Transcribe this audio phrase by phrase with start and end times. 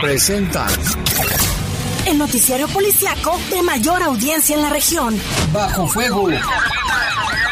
[0.00, 0.66] presenta
[2.06, 5.20] el noticiario policiaco de mayor audiencia en la región.
[5.52, 6.28] Bajo fuego.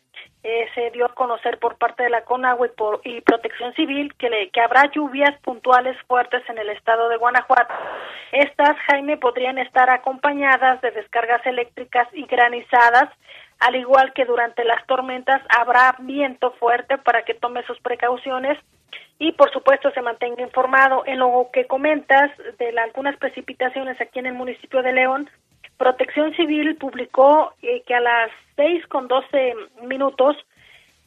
[0.50, 4.14] eh, se dio a conocer por parte de la CONAGUA y, por, y Protección Civil
[4.16, 7.74] que, le, que habrá lluvias puntuales fuertes en el estado de Guanajuato.
[8.32, 13.10] Estas, Jaime, podrían estar acompañadas de descargas eléctricas y granizadas,
[13.60, 18.58] al igual que durante las tormentas habrá viento fuerte para que tome sus precauciones
[19.20, 21.04] y por supuesto se mantenga informado.
[21.06, 25.30] En lo que comentas de algunas precipitaciones aquí en el municipio de León,
[25.76, 30.36] Protección Civil publicó eh, que a las seis con doce minutos,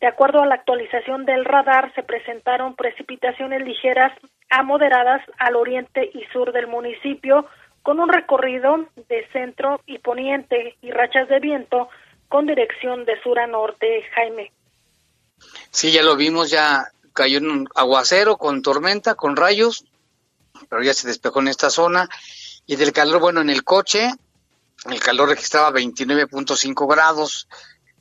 [0.00, 4.12] de acuerdo a la actualización del radar, se presentaron precipitaciones ligeras
[4.48, 7.46] a moderadas al oriente y sur del municipio,
[7.82, 11.88] con un recorrido de centro y poniente y rachas de viento
[12.28, 14.52] con dirección de sur a norte, Jaime.
[15.70, 19.84] Sí, ya lo vimos, ya cayó un aguacero con tormenta, con rayos,
[20.68, 22.08] pero ya se despejó en esta zona.
[22.66, 24.10] Y del calor, bueno, en el coche,
[24.88, 27.48] el calor registraba 29.5 grados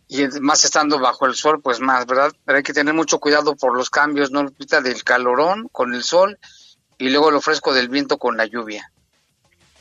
[0.07, 2.31] y más estando bajo el sol, pues más, ¿verdad?
[2.45, 4.43] Pero hay que tener mucho cuidado por los cambios, ¿no?
[4.43, 6.39] Del calorón con el sol
[6.97, 8.91] y luego lo fresco del viento con la lluvia.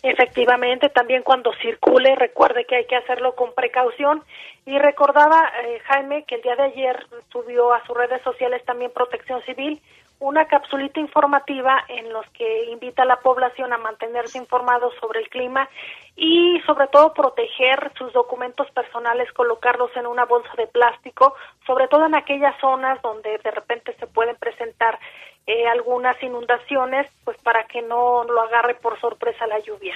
[0.03, 4.23] Efectivamente, también cuando circule, recuerde que hay que hacerlo con precaución.
[4.65, 8.93] Y recordaba, eh, Jaime, que el día de ayer subió a sus redes sociales también
[8.93, 9.81] Protección Civil
[10.21, 15.29] una capsulita informativa en los que invita a la población a mantenerse informados sobre el
[15.29, 15.69] clima
[16.17, 21.35] y sobre todo proteger sus documentos personales, colocarlos en una bolsa de plástico,
[21.67, 24.99] sobre todo en aquellas zonas donde de repente se pueden presentar
[25.47, 29.95] eh, algunas inundaciones, pues para que no lo agarre por sorpresa la lluvia.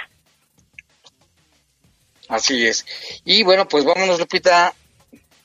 [2.29, 2.87] Así es.
[3.25, 4.73] Y bueno, pues vámonos, Lupita,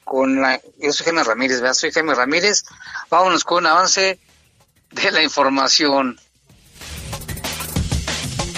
[0.04, 0.62] con la...
[0.78, 1.74] Yo soy Jaime Ramírez, ¿verdad?
[1.74, 2.64] Soy Jaime Ramírez.
[3.10, 4.20] Vámonos con un avance
[4.92, 6.20] de la información.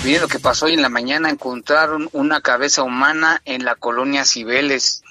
[0.04, 1.30] Miren lo que pasó hoy en la mañana.
[1.30, 5.04] Encontraron una cabeza humana en la colonia Cibeles.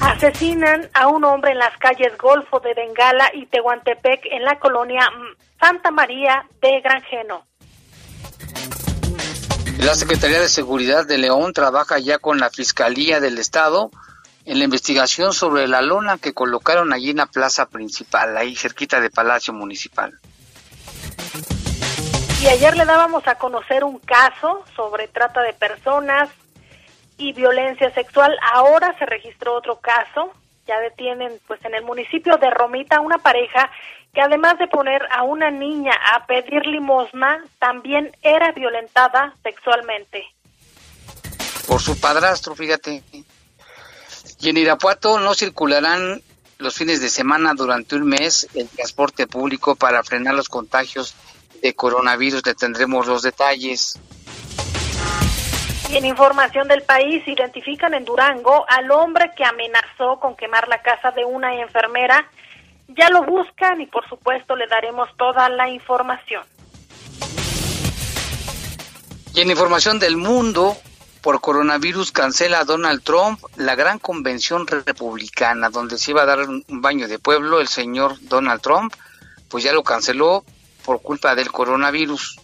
[0.00, 5.10] Asesinan a un hombre en las calles Golfo de Bengala y Tehuantepec en la colonia
[5.60, 7.44] Santa María de Granjeno.
[9.78, 13.90] La Secretaría de Seguridad de León trabaja ya con la Fiscalía del Estado
[14.44, 19.00] en la investigación sobre la lona que colocaron allí en la plaza principal, ahí cerquita
[19.00, 20.18] de Palacio Municipal.
[22.42, 26.30] Y ayer le dábamos a conocer un caso sobre trata de personas
[27.18, 28.34] y violencia sexual.
[28.54, 30.32] Ahora se registró otro caso.
[30.66, 33.70] Ya detienen, pues, en el municipio de Romita una pareja
[34.14, 40.24] que además de poner a una niña a pedir limosna, también era violentada sexualmente.
[41.66, 43.02] Por su padrastro, fíjate.
[44.40, 46.22] Y en Irapuato no circularán
[46.58, 51.14] los fines de semana durante un mes el transporte público para frenar los contagios
[51.62, 52.46] de coronavirus.
[52.46, 53.98] Le tendremos los detalles.
[55.90, 60.80] Y en información del país, identifican en Durango al hombre que amenazó con quemar la
[60.80, 62.30] casa de una enfermera.
[62.88, 66.44] Ya lo buscan y por supuesto le daremos toda la información.
[69.34, 70.76] Y en información del mundo,
[71.22, 76.64] por coronavirus cancela Donald Trump la gran convención republicana donde se iba a dar un
[76.68, 78.94] baño de pueblo el señor Donald Trump,
[79.48, 80.44] pues ya lo canceló
[80.84, 82.38] por culpa del coronavirus.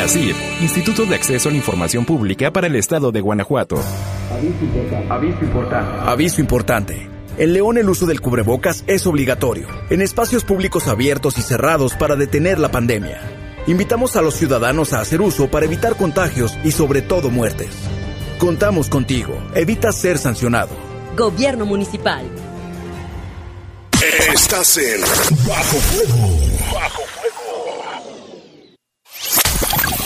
[0.08, 0.32] así,
[0.62, 3.76] Instituto de Acceso a la Información Pública para el Estado de Guanajuato.
[5.10, 6.00] Aviso importante.
[6.10, 7.10] Aviso importante.
[7.36, 12.16] En León el uso del cubrebocas es obligatorio, en espacios públicos abiertos y cerrados para
[12.16, 13.20] detener la pandemia.
[13.66, 17.68] Invitamos a los ciudadanos a hacer uso para evitar contagios y sobre todo muertes.
[18.38, 19.34] Contamos contigo.
[19.54, 20.70] Evita ser sancionado.
[21.18, 22.24] Gobierno Municipal.
[24.32, 25.02] Estás en
[25.46, 26.30] Bajo Fuego.
[26.72, 27.17] Bajo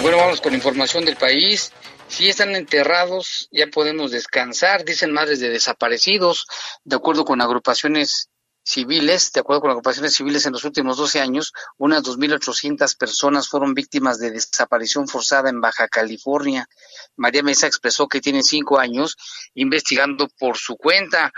[0.00, 1.74] Bueno, vamos con información del país.
[2.08, 6.46] Si están enterrados, ya podemos descansar, dicen madres de desaparecidos,
[6.84, 8.30] de acuerdo con agrupaciones
[8.66, 13.74] civiles, de acuerdo con agrupaciones civiles, en los últimos 12 años, unas 2.800 personas fueron
[13.74, 16.68] víctimas de desaparición forzada en Baja California.
[17.14, 19.16] María Mesa expresó que tiene cinco años
[19.54, 21.32] investigando por su cuenta.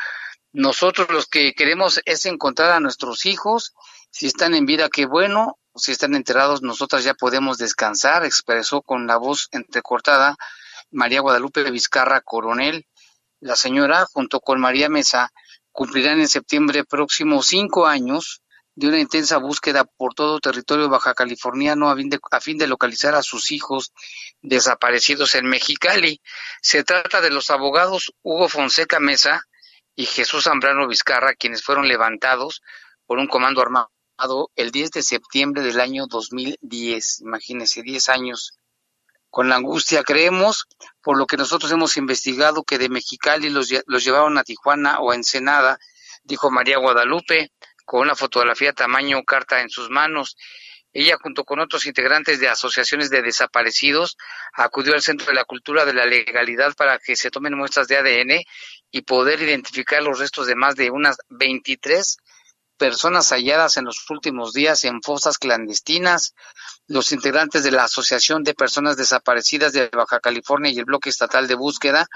[0.52, 3.74] Nosotros lo que queremos es encontrar a nuestros hijos,
[4.10, 9.06] si están en vida, qué bueno, si están enterrados, nosotras ya podemos descansar, expresó con
[9.06, 10.36] la voz entrecortada
[10.90, 12.86] María Guadalupe Vizcarra Coronel.
[13.40, 15.30] La señora, junto con María Mesa,
[15.78, 18.42] cumplirán en septiembre próximo cinco años
[18.74, 22.66] de una intensa búsqueda por todo territorio baja californiano a fin, de, a fin de
[22.66, 23.92] localizar a sus hijos
[24.42, 26.20] desaparecidos en Mexicali.
[26.62, 29.44] Se trata de los abogados Hugo Fonseca Mesa
[29.94, 32.60] y Jesús Zambrano Vizcarra, quienes fueron levantados
[33.06, 37.20] por un comando armado el 10 de septiembre del año 2010.
[37.20, 38.57] Imagínense, 10 años.
[39.30, 40.66] Con la angustia creemos,
[41.02, 45.14] por lo que nosotros hemos investigado, que de Mexicali los, llevaron a Tijuana o a
[45.14, 45.78] Ensenada,
[46.24, 47.52] dijo María Guadalupe,
[47.84, 50.36] con una fotografía tamaño carta en sus manos.
[50.92, 54.16] Ella, junto con otros integrantes de asociaciones de desaparecidos,
[54.54, 57.98] acudió al Centro de la Cultura de la Legalidad para que se tomen muestras de
[57.98, 58.42] ADN
[58.90, 62.16] y poder identificar los restos de más de unas 23
[62.78, 66.34] personas halladas en los últimos días en fosas clandestinas.
[66.86, 71.46] Los integrantes de la Asociación de Personas Desaparecidas de Baja California y el Bloque Estatal
[71.46, 72.06] de Búsqueda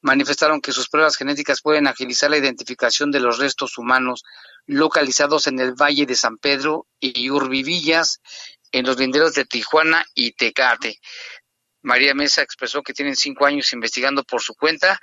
[0.00, 4.24] manifestaron que sus pruebas genéticas pueden agilizar la identificación de los restos humanos
[4.66, 8.20] localizados en el Valle de San Pedro y Urbivillas,
[8.70, 11.00] en los linderos de Tijuana y Tecate.
[11.82, 15.00] María Mesa expresó que tienen cinco años investigando por su cuenta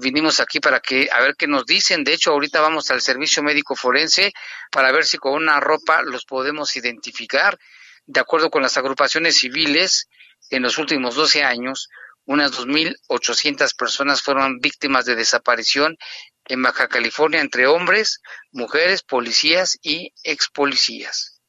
[0.00, 2.04] vinimos aquí para que, a ver qué nos dicen.
[2.04, 4.32] De hecho, ahorita vamos al servicio médico forense
[4.70, 7.58] para ver si con una ropa los podemos identificar.
[8.06, 10.08] De acuerdo con las agrupaciones civiles,
[10.50, 11.88] en los últimos 12 años,
[12.24, 15.96] unas 2.800 personas fueron víctimas de desaparición
[16.46, 18.20] en Baja California entre hombres,
[18.52, 21.40] mujeres, policías y ex policías.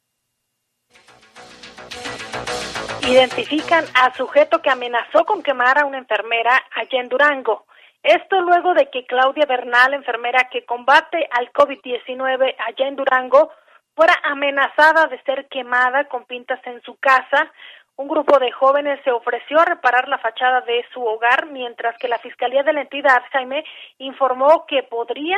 [3.08, 7.66] Identifican a sujeto que amenazó con quemar a una enfermera allá en Durango.
[8.04, 13.52] Esto luego de que Claudia Bernal, enfermera que combate al COVID-19 allá en Durango,
[13.96, 17.52] fuera amenazada de ser quemada con pintas en su casa.
[17.98, 22.08] Un grupo de jóvenes se ofreció a reparar la fachada de su hogar, mientras que
[22.08, 23.64] la Fiscalía de la entidad, Jaime,
[24.00, 25.38] informó que podría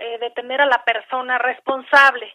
[0.00, 2.34] eh, detener a la persona responsable.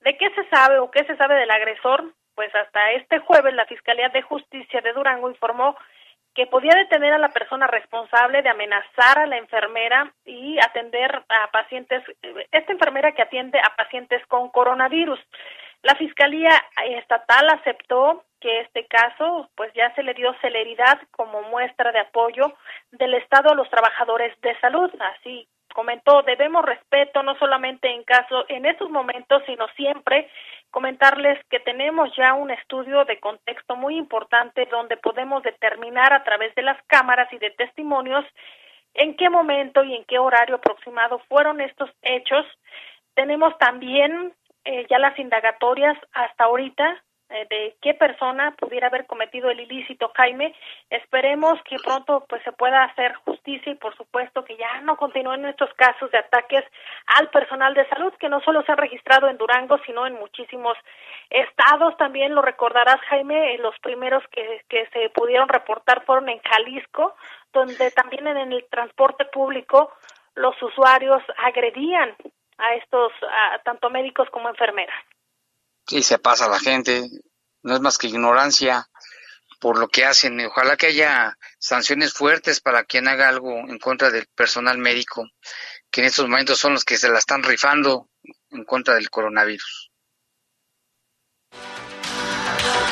[0.00, 2.14] ¿De qué se sabe o qué se sabe del agresor?
[2.36, 5.76] Pues hasta este jueves la Fiscalía de Justicia de Durango informó
[6.34, 11.50] que podía detener a la persona responsable de amenazar a la enfermera y atender a
[11.50, 12.02] pacientes,
[12.52, 15.18] esta enfermera que atiende a pacientes con coronavirus.
[15.82, 16.50] La Fiscalía
[16.84, 22.54] Estatal aceptó que este caso pues ya se le dio celeridad como muestra de apoyo
[22.92, 24.90] del Estado a los trabajadores de salud.
[25.16, 30.28] Así comentó, debemos respeto no solamente en caso en estos momentos, sino siempre
[30.70, 36.54] comentarles que tenemos ya un estudio de contexto muy importante donde podemos determinar a través
[36.54, 38.24] de las cámaras y de testimonios
[38.94, 42.44] en qué momento y en qué horario aproximado fueron estos hechos.
[43.14, 44.34] Tenemos también
[44.64, 50.54] eh, ya las indagatorias hasta ahorita de qué persona pudiera haber cometido el ilícito, Jaime.
[50.90, 55.44] Esperemos que pronto pues se pueda hacer justicia y por supuesto que ya no continúen
[55.44, 56.64] estos casos de ataques
[57.06, 60.76] al personal de salud que no solo se han registrado en Durango, sino en muchísimos
[61.30, 61.96] estados.
[61.96, 67.14] También lo recordarás, Jaime, eh, los primeros que, que se pudieron reportar fueron en Jalisco,
[67.52, 69.92] donde también en el transporte público
[70.34, 72.14] los usuarios agredían
[72.58, 74.96] a estos, a, tanto médicos como enfermeras.
[75.90, 77.10] Sí, se pasa la gente,
[77.64, 78.88] no es más que ignorancia
[79.58, 80.38] por lo que hacen.
[80.46, 85.26] Ojalá que haya sanciones fuertes para quien haga algo en contra del personal médico,
[85.90, 88.08] que en estos momentos son los que se la están rifando
[88.50, 89.90] en contra del coronavirus.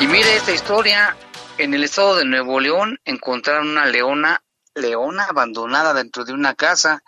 [0.00, 1.16] Y mire esta historia,
[1.56, 4.42] en el estado de Nuevo León encontraron una leona,
[4.74, 7.04] leona abandonada dentro de una casa.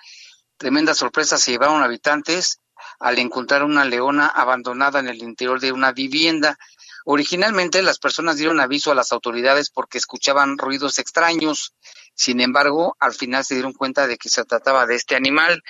[0.57, 2.61] Tremenda sorpresa se llevaron habitantes
[3.01, 6.59] al encontrar una leona abandonada en el interior de una vivienda.
[7.07, 11.75] Originalmente las personas dieron aviso a las autoridades porque escuchaban ruidos extraños.
[12.15, 15.63] Sin embargo, al final se dieron cuenta de que se trataba de este animal.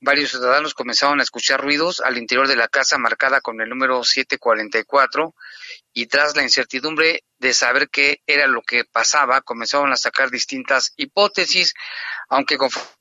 [0.00, 4.02] Varios ciudadanos comenzaron a escuchar ruidos al interior de la casa marcada con el número
[4.02, 5.34] 744
[5.92, 10.94] y tras la incertidumbre de saber qué era lo que pasaba, comenzaron a sacar distintas
[10.96, 11.74] hipótesis,
[12.30, 12.99] aunque conforme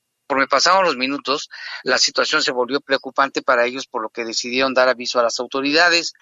[0.49, 1.49] pasaron los minutos,
[1.83, 5.39] la situación se volvió preocupante para ellos, por lo que decidieron dar aviso a las
[5.39, 6.13] autoridades.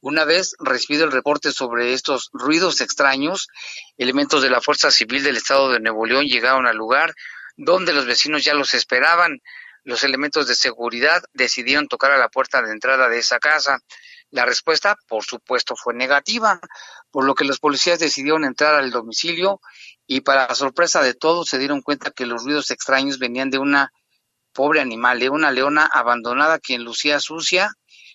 [0.00, 3.48] Una vez recibido el reporte sobre estos ruidos extraños,
[3.96, 7.14] elementos de la Fuerza Civil del Estado de Nuevo León llegaron al lugar
[7.56, 9.40] donde los vecinos ya los esperaban.
[9.84, 13.78] Los elementos de seguridad decidieron tocar a la puerta de entrada de esa casa.
[14.30, 16.60] La respuesta, por supuesto, fue negativa,
[17.10, 19.60] por lo que los policías decidieron entrar al domicilio
[20.06, 23.92] y para sorpresa de todos se dieron cuenta que los ruidos extraños venían de una
[24.52, 27.72] pobre animal, de una leona abandonada quien lucía sucia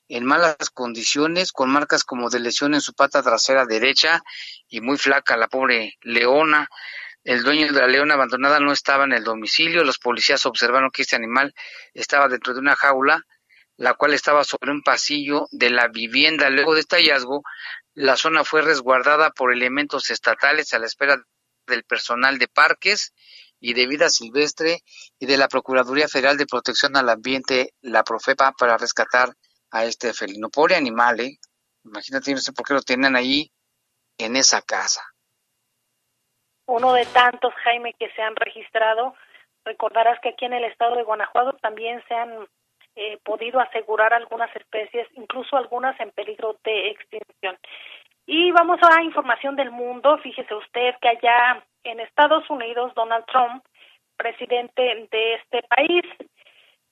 [0.07, 4.21] en malas condiciones, con marcas como de lesión en su pata trasera derecha
[4.67, 6.69] y muy flaca la pobre leona.
[7.23, 9.83] El dueño de la leona abandonada no estaba en el domicilio.
[9.83, 11.53] Los policías observaron que este animal
[11.93, 13.21] estaba dentro de una jaula,
[13.75, 16.49] la cual estaba sobre un pasillo de la vivienda.
[16.49, 17.43] Luego de este hallazgo,
[17.93, 21.21] la zona fue resguardada por elementos estatales a la espera
[21.67, 23.13] del personal de parques
[23.59, 24.79] y de vida silvestre
[25.19, 29.29] y de la Procuraduría Federal de Protección al Ambiente, la Profepa, para rescatar
[29.71, 30.49] a este felino.
[30.49, 31.37] Pobre animal, ¿eh?
[31.83, 33.51] Imagínate, no sé por qué lo tienen ahí
[34.17, 35.01] en esa casa.
[36.65, 39.15] Uno de tantos, Jaime, que se han registrado.
[39.63, 42.47] Recordarás que aquí en el estado de Guanajuato también se han
[42.95, 47.57] eh, podido asegurar algunas especies, incluso algunas en peligro de extinción.
[48.27, 50.17] Y vamos a información del mundo.
[50.19, 53.63] Fíjese usted que allá en Estados Unidos, Donald Trump,
[54.17, 56.03] presidente de este país,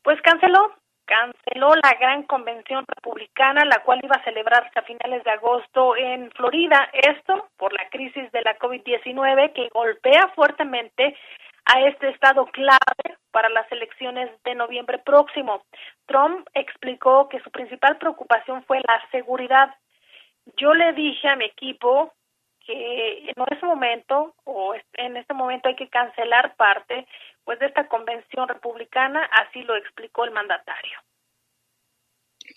[0.02, 0.74] pues canceló
[1.06, 6.32] canceló la gran convención republicana, la cual iba a celebrarse a finales de agosto en
[6.32, 6.90] Florida.
[6.94, 11.16] Esto por la crisis de la COVID-19 que golpea fuertemente
[11.66, 15.64] a este estado clave para las elecciones de noviembre próximo.
[16.06, 19.76] Trump explicó que su principal preocupación fue la seguridad.
[20.58, 22.14] Yo le dije a mi equipo
[22.66, 27.08] que en ese momento o en este momento hay que cancelar parte
[27.44, 30.98] pues de esta convención republicana, así lo explicó el mandatario.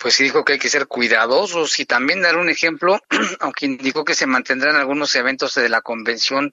[0.00, 2.98] Pues sí dijo que hay que ser cuidadosos y también dar un ejemplo,
[3.40, 6.52] aunque indicó que se mantendrán algunos eventos de la convención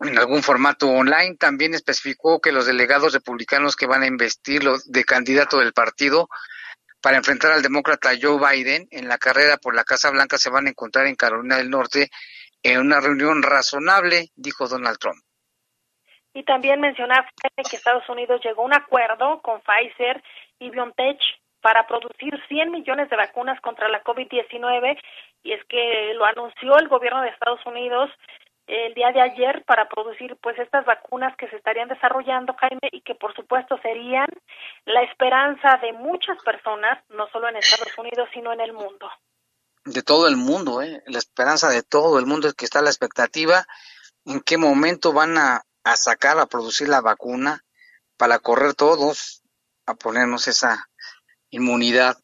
[0.00, 5.04] en algún formato online, también especificó que los delegados republicanos que van a investirlo de
[5.04, 6.28] candidato del partido
[7.02, 10.66] para enfrentar al demócrata Joe Biden en la carrera por la Casa Blanca se van
[10.66, 12.08] a encontrar en Carolina del Norte
[12.62, 15.18] en una reunión razonable, dijo Donald Trump.
[16.32, 17.28] Y también mencionar
[17.68, 20.22] que Estados Unidos llegó a un acuerdo con Pfizer
[20.60, 21.18] y BioNTech
[21.60, 24.98] para producir 100 millones de vacunas contra la COVID-19
[25.42, 28.10] y es que lo anunció el gobierno de Estados Unidos
[28.66, 33.00] el día de ayer para producir pues estas vacunas que se estarían desarrollando Jaime y
[33.02, 34.28] que por supuesto serían
[34.84, 39.10] la esperanza de muchas personas no solo en Estados Unidos sino en el mundo
[39.84, 42.90] de todo el mundo eh la esperanza de todo el mundo es que está la
[42.90, 43.66] expectativa
[44.24, 47.64] en qué momento van a a sacar, a producir la vacuna
[48.16, 49.42] para correr todos
[49.86, 50.88] a ponernos esa
[51.50, 52.16] inmunidad.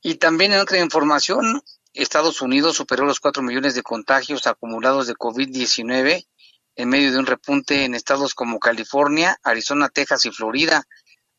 [0.00, 1.62] Y también en otra información,
[1.98, 6.28] Estados Unidos superó los 4 millones de contagios acumulados de COVID-19
[6.76, 10.84] en medio de un repunte en estados como California, Arizona, Texas y Florida.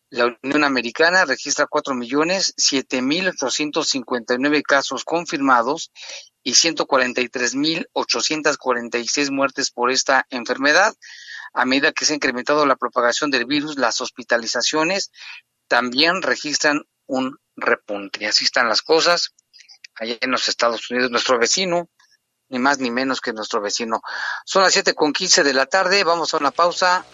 [0.10, 5.94] La Unión Americana registra 4 millones 7 mil 859 casos confirmados
[6.44, 10.94] y 143.846 muertes por esta enfermedad.
[11.54, 15.10] A medida que se ha incrementado la propagación del virus, las hospitalizaciones
[15.70, 18.28] también registran un repunte.
[18.28, 19.34] Así están las cosas
[20.00, 21.89] allá en los Estados Unidos, nuestro vecino,
[22.50, 24.01] ni más ni menos que nuestro vecino.
[24.46, 27.06] Son las siete con quince de la tarde, vamos a una pausa,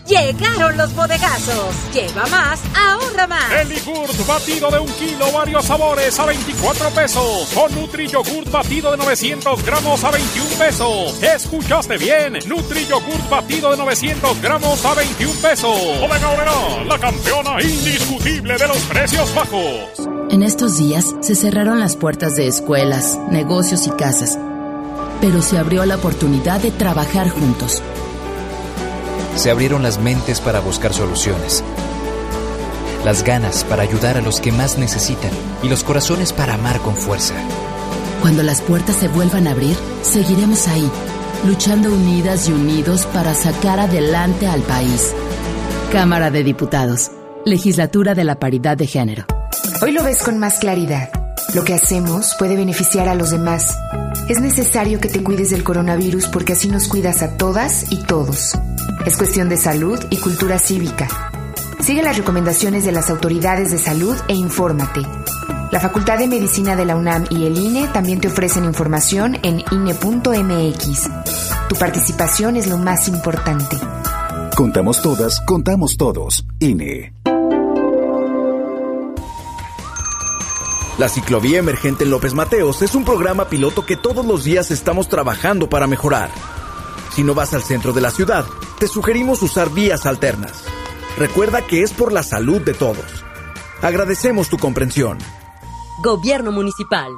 [0.08, 1.74] Llegaron los bodegazos.
[1.92, 3.52] Lleva más, ahorra más.
[3.52, 7.56] El yogurt batido de un kilo, varios sabores a 24 pesos.
[7.56, 11.24] O Nutri Yogurt batido de 900 gramos a 21 pesos.
[11.24, 12.34] ¿Escuchaste bien?
[12.46, 15.76] Nutri Yogurt batido de 900 gramos a 21 pesos.
[16.00, 20.08] Bodega Aurrerá, la campeona indiscutible de los precios bajos.
[20.30, 24.38] En estos días se cerraron las puertas de escuelas, negocios y casas,
[25.20, 27.82] pero se abrió la oportunidad de trabajar juntos.
[29.36, 31.64] Se abrieron las mentes para buscar soluciones,
[33.04, 36.96] las ganas para ayudar a los que más necesitan y los corazones para amar con
[36.96, 37.36] fuerza.
[38.22, 40.90] Cuando las puertas se vuelvan a abrir, seguiremos ahí,
[41.46, 45.14] luchando unidas y unidos para sacar adelante al país.
[45.92, 47.12] Cámara de Diputados,
[47.46, 49.26] Legislatura de la Paridad de Género.
[49.82, 51.10] Hoy lo ves con más claridad.
[51.54, 53.78] Lo que hacemos puede beneficiar a los demás.
[54.30, 58.58] Es necesario que te cuides del coronavirus porque así nos cuidas a todas y todos.
[59.06, 61.08] Es cuestión de salud y cultura cívica.
[61.82, 65.02] Sigue las recomendaciones de las autoridades de salud e infórmate.
[65.72, 69.64] La Facultad de Medicina de la UNAM y el INE también te ofrecen información en
[69.72, 71.10] INE.mx.
[71.70, 73.78] Tu participación es lo más importante.
[74.56, 76.46] Contamos todas, contamos todos.
[76.60, 77.14] INE.
[80.98, 85.10] La ciclovía emergente en López Mateos es un programa piloto que todos los días estamos
[85.10, 86.30] trabajando para mejorar.
[87.16, 88.46] Si no vas al centro de la ciudad,
[88.78, 90.66] te sugerimos usar vías alternas.
[91.18, 93.24] Recuerda que es por la salud de todos.
[93.82, 95.18] Agradecemos tu comprensión.
[96.04, 97.14] Gobierno Municipal.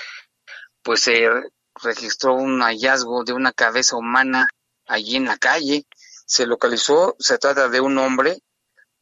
[0.84, 1.28] pues se
[1.76, 4.48] registró un hallazgo de una cabeza humana
[4.86, 5.86] allí en la calle.
[6.26, 8.42] Se localizó, se trata de un hombre,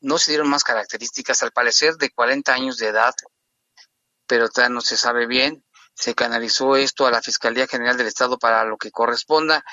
[0.02, 3.14] no se dieron más características, al parecer de 40 años de edad,
[4.26, 5.64] pero todavía no se sabe bien.
[5.94, 9.64] Se canalizó esto a la Fiscalía General del Estado para lo que corresponda.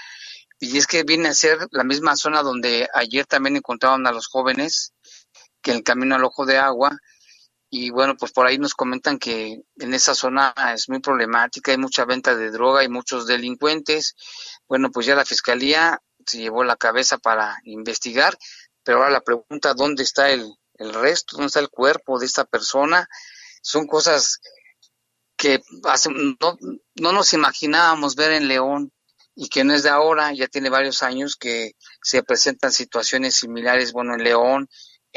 [0.58, 4.26] Y es que viene a ser la misma zona donde ayer también encontraron a los
[4.26, 4.92] jóvenes,
[5.62, 6.98] que en el camino al ojo de agua,
[7.68, 11.78] y bueno, pues por ahí nos comentan que en esa zona es muy problemática, hay
[11.78, 14.14] mucha venta de droga y muchos delincuentes.
[14.68, 18.36] Bueno, pues ya la fiscalía se llevó la cabeza para investigar,
[18.82, 21.36] pero ahora la pregunta, ¿dónde está el, el resto?
[21.36, 23.08] ¿Dónde está el cuerpo de esta persona?
[23.62, 24.40] Son cosas
[25.36, 26.58] que hace, no,
[26.94, 28.92] no nos imaginábamos ver en León
[29.34, 33.92] y que no es de ahora, ya tiene varios años que se presentan situaciones similares,
[33.92, 34.68] bueno, en León,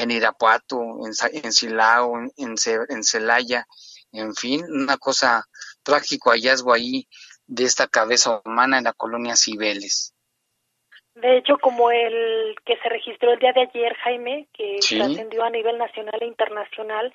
[0.02, 1.12] en Irapuato, en,
[1.44, 3.66] en Silao, en, en, Ce- en Celaya,
[4.12, 5.44] en fin, una cosa
[5.84, 7.08] trágico hallazgo ahí
[7.48, 10.14] de esta cabeza humana en la colonia Cibeles.
[11.16, 14.98] De hecho, como el que se registró el día de ayer, Jaime, que Sí.
[14.98, 17.14] trascendió a nivel nacional e internacional,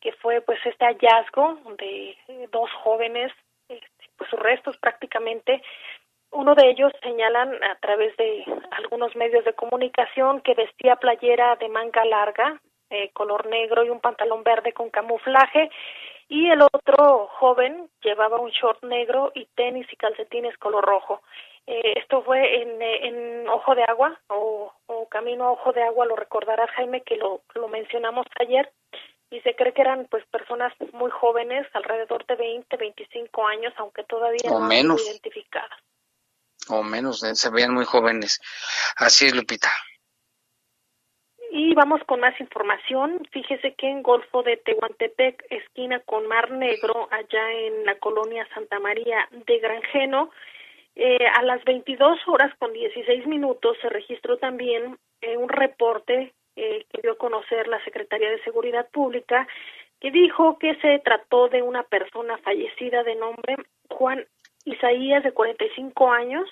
[0.00, 3.32] que fue pues este hallazgo de eh, dos jóvenes,
[3.68, 5.62] este, pues sus restos prácticamente.
[6.32, 11.68] Uno de ellos señalan a través de algunos medios de comunicación que vestía playera de
[11.68, 15.70] manga larga, eh, color negro y un pantalón verde con camuflaje,
[16.28, 21.22] y el otro joven llevaba un short negro y tenis y calcetines color rojo.
[21.66, 25.82] Eh, esto fue en, eh, en Ojo de Agua o, o Camino a Ojo de
[25.82, 28.70] Agua, lo recordarás Jaime que lo, lo mencionamos ayer.
[29.32, 34.02] y se cree que eran pues personas muy jóvenes, alrededor de 20, 25 años, aunque
[34.04, 35.00] todavía O no menos.
[35.06, 35.70] identificadas.
[36.70, 38.40] O menos, eh, se veían muy jóvenes.
[38.96, 39.70] Así es, Lupita.
[41.52, 43.26] Y vamos con más información.
[43.32, 48.78] Fíjese que en Golfo de Tehuantepec, esquina con Mar Negro, allá en la colonia Santa
[48.78, 50.30] María de Granjeno,
[50.94, 56.84] eh, a las 22 horas con 16 minutos se registró también eh, un reporte eh,
[56.92, 59.46] que dio a conocer la Secretaría de Seguridad Pública
[60.00, 63.56] que dijo que se trató de una persona fallecida de nombre
[63.88, 64.26] Juan
[64.64, 66.48] Isaías de 45 años.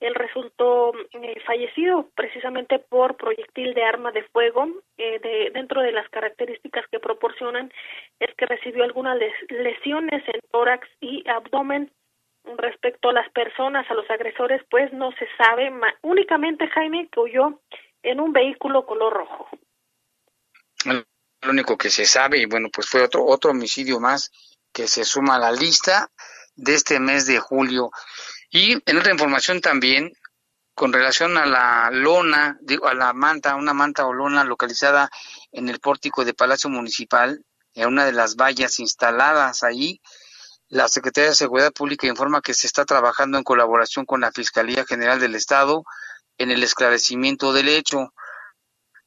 [0.00, 4.66] Él resultó eh, fallecido precisamente por proyectil de arma de fuego.
[4.98, 7.72] Eh, de, dentro de las características que proporcionan
[8.20, 11.90] es que recibió algunas les- lesiones en tórax y abdomen.
[12.58, 15.72] Respecto a las personas, a los agresores, pues no se sabe.
[16.02, 17.60] únicamente Jaime que huyó
[18.02, 19.48] en un vehículo color rojo.
[20.84, 24.30] Lo único que se sabe, y bueno, pues fue otro, otro homicidio más
[24.72, 26.08] que se suma a la lista
[26.54, 27.90] de este mes de julio.
[28.50, 30.12] Y en otra información también,
[30.74, 35.10] con relación a la lona, digo, a la manta, una manta o lona localizada
[35.52, 40.00] en el pórtico de Palacio Municipal, en una de las vallas instaladas ahí,
[40.68, 44.84] la Secretaría de Seguridad Pública informa que se está trabajando en colaboración con la Fiscalía
[44.84, 45.84] General del Estado
[46.38, 48.12] en el esclarecimiento del hecho.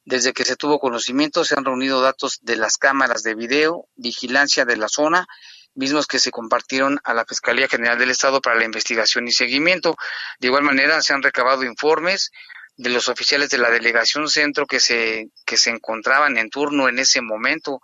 [0.06, 4.64] Desde que se tuvo conocimiento, se han reunido datos de las cámaras de video, vigilancia
[4.64, 5.26] de la zona,
[5.74, 9.96] mismos que se compartieron a la Fiscalía General del Estado para la investigación y seguimiento.
[10.38, 12.30] De igual manera, se han recabado informes
[12.76, 16.98] de los oficiales de la delegación centro que se, que se encontraban en turno en
[16.98, 17.82] ese momento.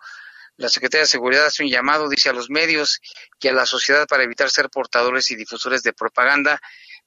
[0.57, 3.01] La Secretaría de Seguridad hace un llamado, dice a los medios
[3.39, 6.61] y a la sociedad para evitar ser portadores y difusores de propaganda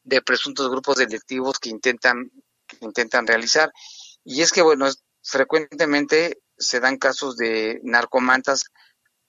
[0.04, 2.32] de presuntos grupos delictivos que intentan,
[2.68, 3.72] que intentan realizar.
[4.24, 4.88] Y es que, bueno,
[5.24, 8.65] frecuentemente se dan casos de narcomantas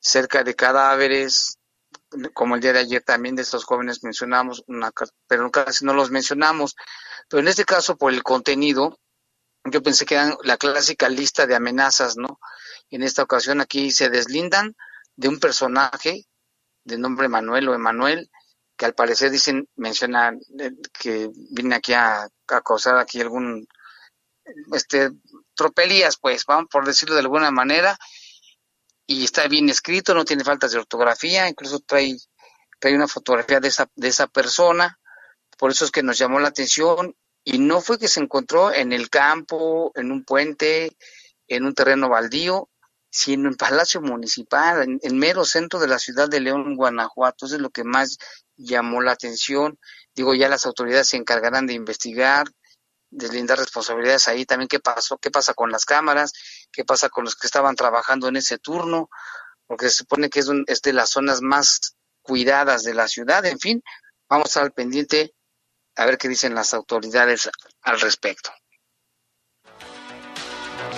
[0.00, 1.58] cerca de cadáveres,
[2.34, 4.90] como el día de ayer también de estos jóvenes mencionamos, una,
[5.26, 6.76] pero casi no los mencionamos.
[7.28, 8.98] Pero en este caso, por el contenido,
[9.64, 12.40] yo pensé que eran la clásica lista de amenazas, ¿no?
[12.90, 14.74] En esta ocasión aquí se deslindan
[15.16, 16.26] de un personaje
[16.84, 18.30] de nombre Manuel o Emanuel,
[18.76, 23.68] que al parecer dicen, mencionan eh, que viene aquí a, a causar aquí algún,
[24.72, 25.10] este,
[25.54, 27.98] tropelías, pues, vamos por decirlo de alguna manera,
[29.10, 32.16] y está bien escrito, no tiene faltas de ortografía, incluso trae,
[32.78, 35.00] trae una fotografía de esa, de esa persona,
[35.58, 38.92] por eso es que nos llamó la atención, y no fue que se encontró en
[38.92, 40.96] el campo, en un puente,
[41.48, 42.70] en un terreno baldío,
[43.10, 47.46] sino en Palacio Municipal, en el mero centro de la ciudad de León, Guanajuato.
[47.46, 48.16] Eso es lo que más
[48.56, 49.76] llamó la atención.
[50.14, 52.46] Digo, ya las autoridades se encargarán de investigar,
[53.10, 56.32] deslindar responsabilidades ahí también qué pasó, qué pasa con las cámaras,
[56.72, 59.08] qué pasa con los que estaban trabajando en ese turno,
[59.66, 63.44] porque se supone que es, un- es de las zonas más cuidadas de la ciudad.
[63.46, 63.82] En fin,
[64.28, 65.32] vamos al pendiente
[65.96, 67.50] a ver qué dicen las autoridades
[67.82, 68.50] al respecto.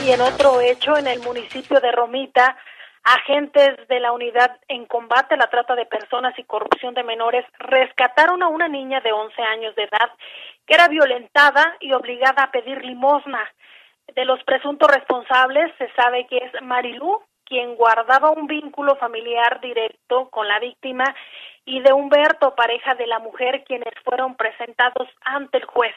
[0.04, 2.56] Y en otro hecho, en el municipio de Romita,
[3.04, 7.44] agentes de la unidad en combate a la trata de personas y corrupción de menores
[7.58, 10.10] rescataron a una niña de 11 años de edad
[10.66, 13.42] que era violentada y obligada a pedir limosna.
[14.08, 20.28] De los presuntos responsables se sabe que es Marilú, quien guardaba un vínculo familiar directo
[20.30, 21.04] con la víctima,
[21.64, 25.94] y de Humberto, pareja de la mujer, quienes fueron presentados ante el juez.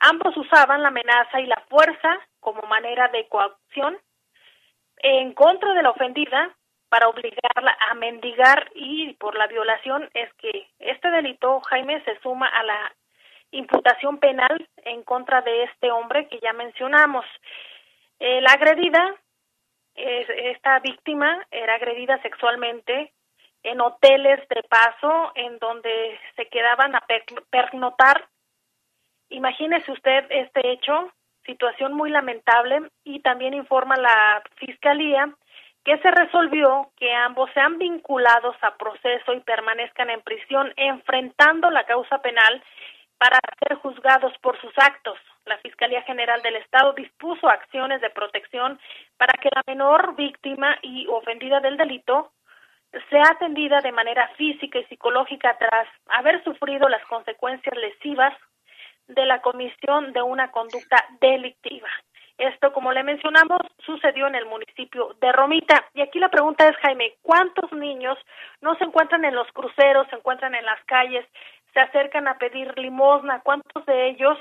[0.00, 3.98] Ambos usaban la amenaza y la fuerza como manera de coacción
[4.98, 6.54] en contra de la ofendida
[6.88, 12.46] para obligarla a mendigar y por la violación es que este delito, Jaime, se suma
[12.46, 12.94] a la
[13.52, 17.24] imputación penal en contra de este hombre que ya mencionamos.
[18.18, 19.14] Eh, la agredida,
[19.94, 23.12] es- esta víctima era agredida sexualmente
[23.62, 28.26] en hoteles de paso en donde se quedaban a per- pernoctar
[29.28, 31.10] Imagínese usted este hecho,
[31.46, 35.32] situación muy lamentable, y también informa la Fiscalía
[35.84, 41.84] que se resolvió que ambos sean vinculados a proceso y permanezcan en prisión enfrentando la
[41.84, 42.62] causa penal
[43.22, 45.16] para ser juzgados por sus actos.
[45.44, 48.80] La Fiscalía General del Estado dispuso acciones de protección
[49.16, 52.32] para que la menor víctima y ofendida del delito
[53.10, 58.34] sea atendida de manera física y psicológica tras haber sufrido las consecuencias lesivas
[59.06, 61.88] de la comisión de una conducta delictiva.
[62.38, 65.86] Esto, como le mencionamos, sucedió en el municipio de Romita.
[65.94, 68.18] Y aquí la pregunta es, Jaime, ¿cuántos niños
[68.60, 71.24] no se encuentran en los cruceros, se encuentran en las calles,
[71.72, 73.40] se acercan a pedir limosna?
[73.42, 74.38] ¿Cuántos de ellos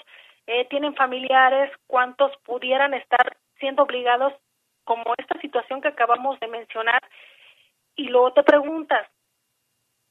[0.48, 1.72] eh, tienen familiares?
[1.88, 4.34] ¿Cuántos pudieran estar siendo obligados
[4.84, 7.02] como esta situación que acabamos de mencionar
[7.96, 9.08] y luego te preguntas,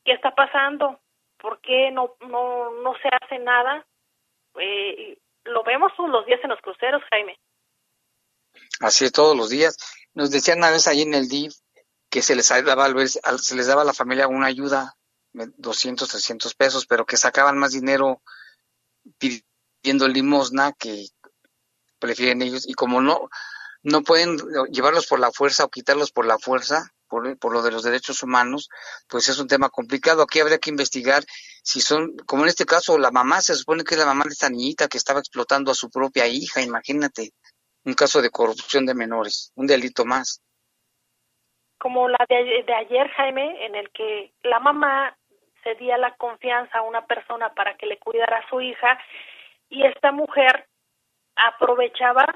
[0.04, 1.00] ¿qué está pasando?
[1.38, 3.86] ¿Por qué no, no, no se hace nada?
[4.58, 7.38] Eh, lo vemos todos los días en los cruceros, Jaime.
[8.80, 9.76] Así es, todos los días.
[10.14, 11.52] Nos decían una vez allí en el DIF
[12.10, 12.88] que se les daba,
[13.38, 14.94] se les daba a la familia una ayuda,
[15.32, 18.22] 200, 300 pesos, pero que sacaban más dinero
[19.18, 21.06] pidiendo limosna que
[21.98, 22.68] prefieren ellos.
[22.68, 23.28] Y como no,
[23.82, 24.38] no pueden
[24.70, 28.22] llevarlos por la fuerza o quitarlos por la fuerza, por, por lo de los derechos
[28.22, 28.68] humanos,
[29.08, 30.22] pues es un tema complicado.
[30.22, 31.24] Aquí habría que investigar
[31.62, 34.30] si son, como en este caso, la mamá, se supone que es la mamá de
[34.30, 37.32] esta niñita que estaba explotando a su propia hija, imagínate,
[37.84, 40.40] un caso de corrupción de menores, un delito más.
[41.78, 45.16] como la de, de ayer, Jaime, en el que la mamá
[45.62, 48.98] cedía la confianza a una persona para que le cuidara a su hija
[49.68, 50.68] y esta mujer
[51.36, 52.26] aprovechaba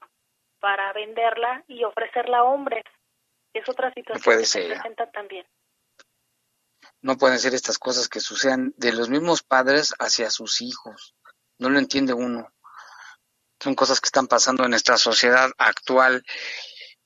[0.60, 2.84] para venderla y ofrecerla a hombres.
[3.52, 4.72] Es otra situación puede que se ser.
[4.72, 5.46] presenta también.
[7.02, 11.14] No pueden ser estas cosas que sucedan de los mismos padres hacia sus hijos.
[11.58, 12.50] No lo entiende uno.
[13.60, 16.24] Son cosas que están pasando en nuestra sociedad actual,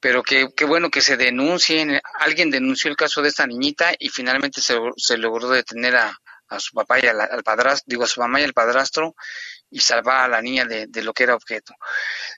[0.00, 2.00] pero que qué bueno que se denuncien.
[2.20, 6.61] Alguien denunció el caso de esta niñita y finalmente se, se logró detener a, a
[6.61, 9.14] su papá y al padrastro, digo a su mamá y al padrastro
[9.70, 11.74] y salvar a la niña de, de lo que era objeto.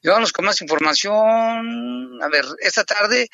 [0.02, 2.22] Y vamos con más información.
[2.22, 3.28] A ver, esta tarde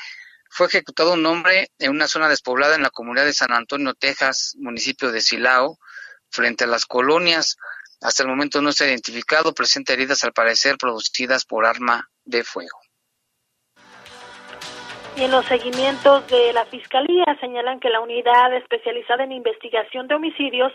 [0.51, 4.55] fue ejecutado un hombre en una zona despoblada en la comunidad de San Antonio, Texas,
[4.59, 5.79] municipio de Silao,
[6.31, 7.57] frente a las colonias.
[8.01, 12.79] Hasta el momento no ha identificado, presenta heridas al parecer producidas por arma de fuego.
[15.17, 20.15] Y en los seguimientos de la Fiscalía señalan que la unidad especializada en investigación de
[20.15, 20.73] homicidios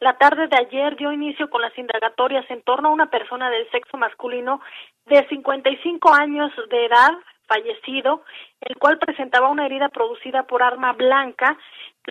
[0.00, 3.70] la tarde de ayer dio inicio con las indagatorias en torno a una persona del
[3.70, 4.62] sexo masculino
[5.04, 7.10] de 55 años de edad,
[7.46, 8.22] fallecido,
[8.62, 11.58] el cual presentaba una herida producida por arma blanca.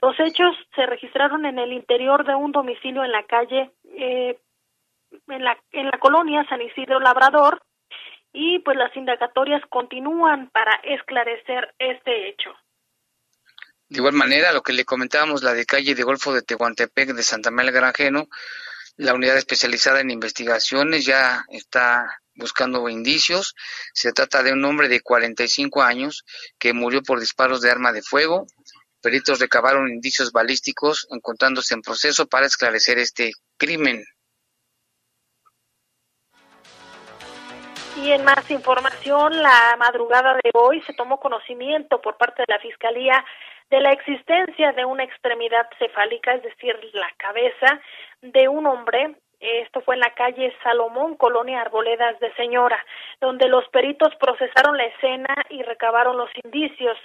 [0.02, 4.38] Los hechos se registraron en el interior de un domicilio en la calle, eh,
[5.28, 7.60] en la, en la colonia San Isidro Labrador,
[8.34, 12.52] y pues las indagatorias continúan para esclarecer este hecho.
[13.90, 17.24] De igual manera, lo que le comentábamos, la de calle de Golfo de Tehuantepec de
[17.24, 18.28] Santa María Granjeno,
[18.98, 23.56] la unidad especializada en investigaciones ya está buscando indicios.
[23.94, 26.24] Se trata de un hombre de 45 años
[26.60, 28.46] que murió por disparos de arma de fuego.
[29.02, 34.04] Peritos recabaron indicios balísticos encontrándose en proceso para esclarecer este crimen.
[38.02, 42.60] Y en más información, la madrugada de hoy se tomó conocimiento por parte de la
[42.60, 43.26] Fiscalía
[43.70, 47.80] de la existencia de una extremidad cefálica, es decir, la cabeza
[48.22, 49.16] de un hombre.
[49.40, 52.84] Esto fue en la calle Salomón, Colonia Arboledas de Señora,
[53.20, 56.98] donde los peritos procesaron la escena y recabaron los indicios.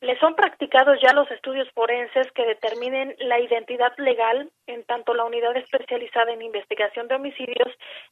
[0.00, 5.24] Le son practicados ya los estudios forenses que determinen la identidad legal, en tanto la
[5.24, 7.68] unidad especializada en investigación de homicidios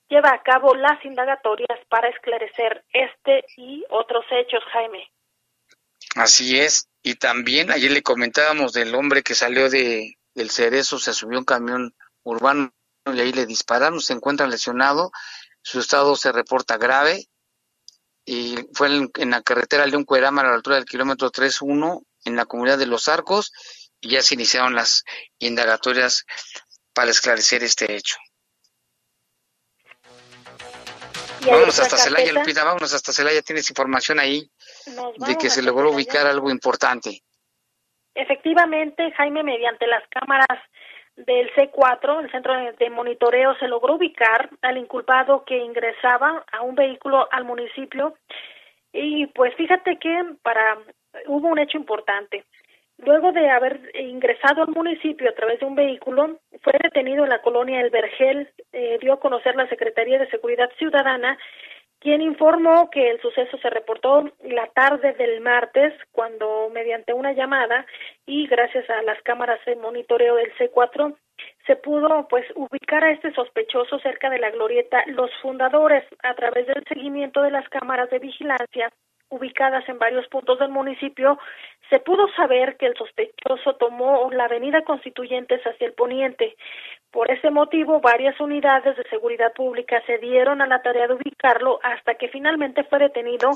[0.09, 5.11] lleva a cabo las indagatorias para esclarecer este y otros hechos, Jaime.
[6.14, 6.88] Así es.
[7.03, 11.44] Y también ayer le comentábamos del hombre que salió de del Cerezo, se subió un
[11.44, 12.72] camión urbano
[13.07, 15.11] y ahí le dispararon, se encuentra lesionado,
[15.62, 17.27] su estado se reporta grave
[18.30, 22.36] y fue en, en la carretera León Cuerámara a la altura del kilómetro 31 en
[22.36, 23.52] la comunidad de Los Arcos
[24.02, 25.02] y ya se iniciaron las
[25.38, 26.26] indagatorias
[26.92, 28.16] para esclarecer este hecho.
[31.46, 32.34] Vámonos hasta Celaya.
[32.34, 34.50] Lupita, vámonos hasta Celaya, tienes información ahí
[34.84, 35.96] de que se logró Celaya.
[35.96, 37.22] ubicar algo importante.
[38.14, 40.58] Efectivamente, Jaime, mediante las cámaras
[41.26, 46.74] del C4, el centro de, monitoreo, se logró ubicar al inculpado que ingresaba a un
[46.74, 48.14] vehículo al municipio.
[48.92, 50.78] Y pues fíjate que para
[51.26, 52.44] hubo un hecho importante.
[52.98, 57.42] Luego de haber ingresado al municipio a través de un vehículo, fue detenido en la
[57.42, 61.38] colonia El Vergel, eh, dio a conocer la Secretaría de Seguridad Ciudadana,
[62.00, 67.87] quien informó que el suceso se reportó la tarde del martes, cuando mediante una llamada
[68.26, 71.16] y gracias a las cámaras de monitoreo del C4
[71.66, 76.66] se pudo pues ubicar a este sospechoso cerca de la glorieta Los Fundadores a través
[76.66, 78.90] del seguimiento de las cámaras de vigilancia
[79.30, 81.38] ubicadas en varios puntos del municipio,
[81.90, 86.56] se pudo saber que el sospechoso tomó la avenida Constituyentes hacia el poniente.
[87.10, 91.80] Por ese motivo, varias unidades de seguridad pública se dieron a la tarea de ubicarlo
[91.82, 93.50] hasta que finalmente fue detenido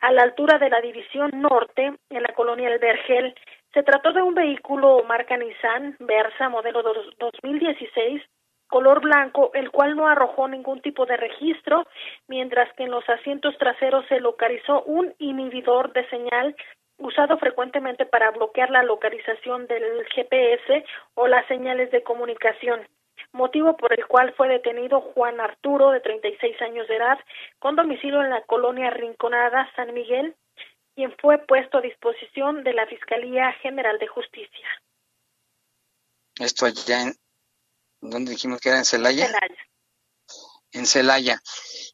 [0.00, 3.34] a la altura de la División Norte, en la colonia El Vergel.
[3.72, 8.22] Se trató de un vehículo marca Nissan Versa modelo dos- 2016
[8.68, 11.86] color blanco, el cual no arrojó ningún tipo de registro,
[12.28, 16.54] mientras que en los asientos traseros se localizó un inhibidor de señal
[16.98, 22.86] usado frecuentemente para bloquear la localización del GPS o las señales de comunicación,
[23.32, 27.18] motivo por el cual fue detenido Juan Arturo, de 36 años de edad,
[27.58, 30.34] con domicilio en la colonia Rinconada, San Miguel,
[30.94, 34.68] quien fue puesto a disposición de la Fiscalía General de Justicia.
[36.40, 37.14] Esto allá en,
[38.00, 39.26] ¿dónde dijimos que era en Celaya?
[39.26, 39.56] Celaya.
[40.72, 41.40] En Celaya.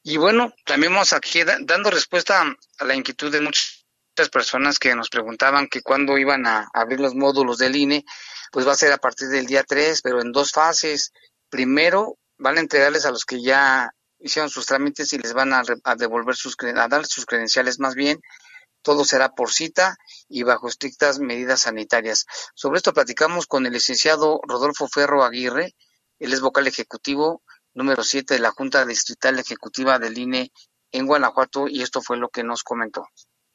[0.03, 2.43] Y bueno, también vamos aquí da- dando respuesta
[2.79, 3.85] a la inquietud de muchas
[4.31, 8.03] personas que nos preguntaban que cuándo iban a abrir los módulos del INE,
[8.51, 11.11] pues va a ser a partir del día 3, pero en dos fases.
[11.49, 15.63] Primero, van a entregarles a los que ya hicieron sus trámites y les van a,
[15.95, 18.19] devolver sus, a dar sus credenciales más bien.
[18.81, 22.25] Todo será por cita y bajo estrictas medidas sanitarias.
[22.53, 25.75] Sobre esto platicamos con el licenciado Rodolfo Ferro Aguirre,
[26.19, 30.51] él es vocal ejecutivo número 7 de la Junta Distrital Ejecutiva del INE
[30.91, 33.05] en Guanajuato y esto fue lo que nos comentó.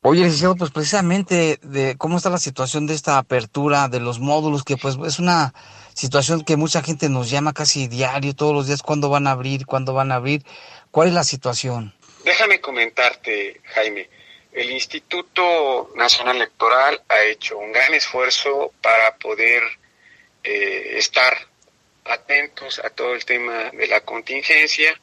[0.02, 4.64] Oye, licenciado, pues precisamente de cómo está la situación de esta apertura de los módulos,
[4.64, 5.52] que pues es una
[5.92, 9.66] situación que mucha gente nos llama casi diario, todos los días, cuándo van a abrir,
[9.66, 10.42] cuándo van a abrir.
[10.90, 11.94] ¿Cuál es la situación?
[12.24, 14.08] Déjame comentarte, Jaime.
[14.52, 19.62] El Instituto Nacional Electoral ha hecho un gran esfuerzo para poder
[20.42, 21.36] eh, estar
[22.06, 24.98] atentos a todo el tema de la contingencia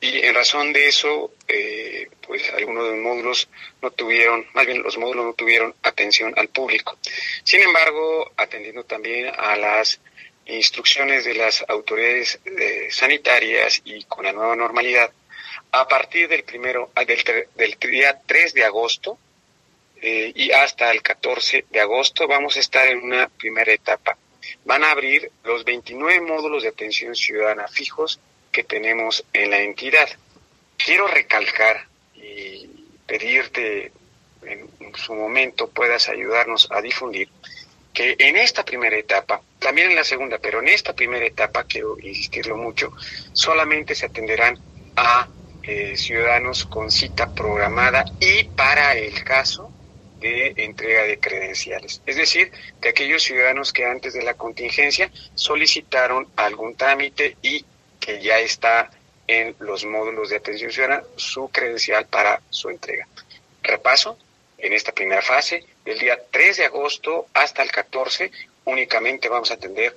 [0.00, 3.48] y en razón de eso, eh, pues algunos de los módulos
[3.80, 6.98] no tuvieron, más bien los módulos no tuvieron atención al público.
[7.44, 10.00] Sin embargo, atendiendo también a las
[10.44, 15.10] instrucciones de las autoridades eh, sanitarias y con la nueva normalidad,
[15.72, 17.22] a partir del primero, ah, del,
[17.54, 19.18] del día 3 de agosto
[20.00, 24.16] eh, y hasta el 14 de agosto vamos a estar en una primera etapa.
[24.64, 28.20] Van a abrir los 29 módulos de atención ciudadana fijos
[28.56, 30.08] que tenemos en la entidad.
[30.78, 32.66] Quiero recalcar y
[33.06, 33.92] pedirte
[34.46, 37.28] en su momento puedas ayudarnos a difundir
[37.92, 41.98] que en esta primera etapa, también en la segunda, pero en esta primera etapa, quiero
[41.98, 42.94] insistirlo mucho,
[43.34, 44.58] solamente se atenderán
[44.96, 45.28] a
[45.62, 49.70] eh, ciudadanos con cita programada y para el caso
[50.18, 52.00] de entrega de credenciales.
[52.06, 57.66] Es decir, de aquellos ciudadanos que antes de la contingencia solicitaron algún trámite y
[58.06, 58.88] que ya está
[59.26, 63.08] en los módulos de atención ciudadana su credencial para su entrega.
[63.64, 64.16] Repaso,
[64.58, 68.30] en esta primera fase, del día 3 de agosto hasta el 14,
[68.64, 69.96] únicamente vamos a atender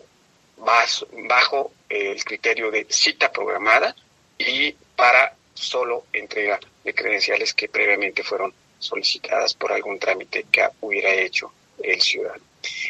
[0.58, 3.96] bajo el criterio de cita programada
[4.40, 11.14] y para solo entrega de credenciales que previamente fueron solicitadas por algún trámite que hubiera
[11.14, 12.44] hecho el ciudadano.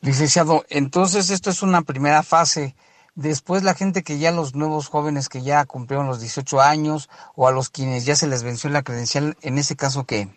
[0.01, 2.73] Licenciado, entonces esto es una primera fase.
[3.15, 7.47] Después la gente que ya los nuevos jóvenes que ya cumplieron los 18 años o
[7.47, 10.29] a los quienes ya se les venció la credencial, en ese caso qué?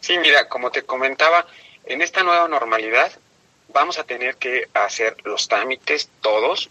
[0.00, 1.46] Sí, mira, como te comentaba,
[1.84, 3.10] en esta nueva normalidad
[3.72, 6.70] vamos a tener que hacer los trámites todos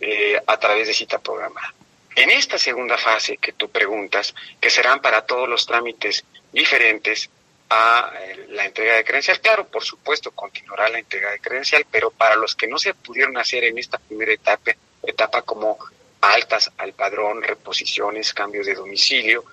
[0.00, 1.74] eh, a través de cita programada.
[2.14, 7.28] En esta segunda fase que tú preguntas, que serán para todos los trámites diferentes
[7.68, 12.10] a eh, la entrega de credencial, claro, por supuesto, continuará la entrega de credencial, pero
[12.10, 15.78] para los que no se pudieron hacer en esta primera etapa, etapa como
[16.20, 19.44] altas al padrón, reposiciones, cambios de domicilio,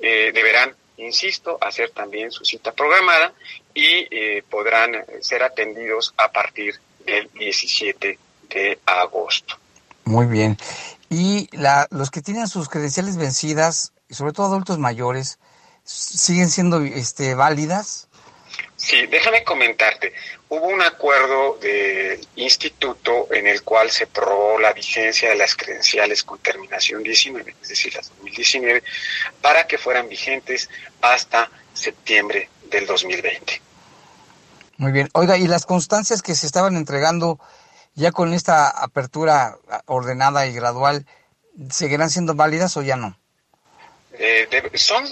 [0.00, 3.32] eh, deberán insisto, hacer también su cita programada
[3.74, 6.74] y eh, podrán ser atendidos a partir
[7.04, 9.56] del 17 de agosto.
[10.04, 10.56] Muy bien.
[11.08, 15.38] Y la, los que tienen sus credenciales vencidas, sobre todo adultos mayores,
[15.86, 18.08] siguen siendo este, válidas.
[18.76, 20.12] Sí, déjame comentarte.
[20.48, 26.22] Hubo un acuerdo del instituto en el cual se probó la vigencia de las credenciales
[26.22, 28.82] con terminación 19, es decir, las 2019,
[29.40, 30.68] para que fueran vigentes
[31.00, 33.62] hasta septiembre del 2020.
[34.78, 35.08] Muy bien.
[35.14, 37.40] Oiga, ¿y las constancias que se estaban entregando
[37.94, 39.56] ya con esta apertura
[39.86, 41.06] ordenada y gradual,
[41.70, 43.18] seguirán siendo válidas o ya no?
[44.12, 45.06] Eh, de, son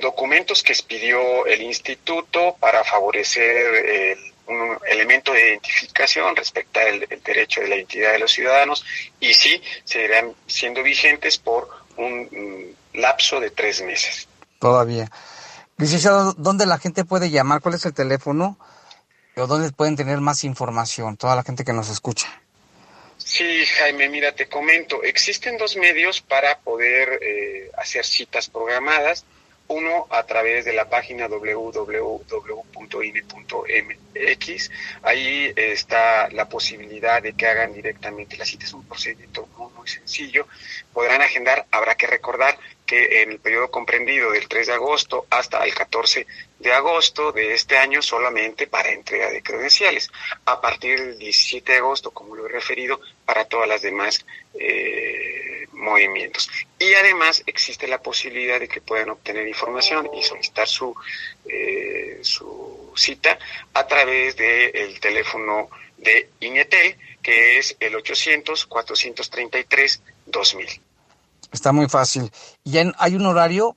[0.00, 7.22] documentos que expidió el instituto para favorecer el, un elemento de identificación respecto al el
[7.22, 8.84] derecho de la identidad de los ciudadanos
[9.20, 14.28] y sí seguirán siendo vigentes por un, un lapso de tres meses.
[14.58, 15.10] Todavía.
[15.78, 17.60] Licenciado, ¿dónde la gente puede llamar?
[17.60, 18.58] ¿Cuál es el teléfono?
[19.36, 21.16] ¿O dónde pueden tener más información?
[21.16, 22.28] Toda la gente que nos escucha.
[23.16, 29.24] Sí, Jaime, mira, te comento, existen dos medios para poder eh, hacer citas programadas.
[29.72, 32.20] Uno a través de la página www.ine.mx.
[35.02, 38.66] Ahí está la posibilidad de que hagan directamente la cita.
[38.66, 40.46] Es un procedimiento muy, sencillo.
[40.92, 41.64] Podrán agendar.
[41.70, 46.26] Habrá que recordar que en el periodo comprendido del 3 de agosto hasta el 14
[46.58, 50.10] de agosto de este año solamente para entrega de credenciales.
[50.44, 55.41] A partir del 17 de agosto, como lo he referido, para todas las demás eh,
[55.82, 56.48] movimientos.
[56.78, 60.94] Y además existe la posibilidad de que puedan obtener información y solicitar su,
[61.46, 63.38] eh, su cita
[63.74, 65.68] a través del teléfono
[65.98, 70.80] de INETEL, que es el 800-433-2000.
[71.52, 72.30] Está muy fácil.
[72.64, 73.76] ¿Y hay un horario?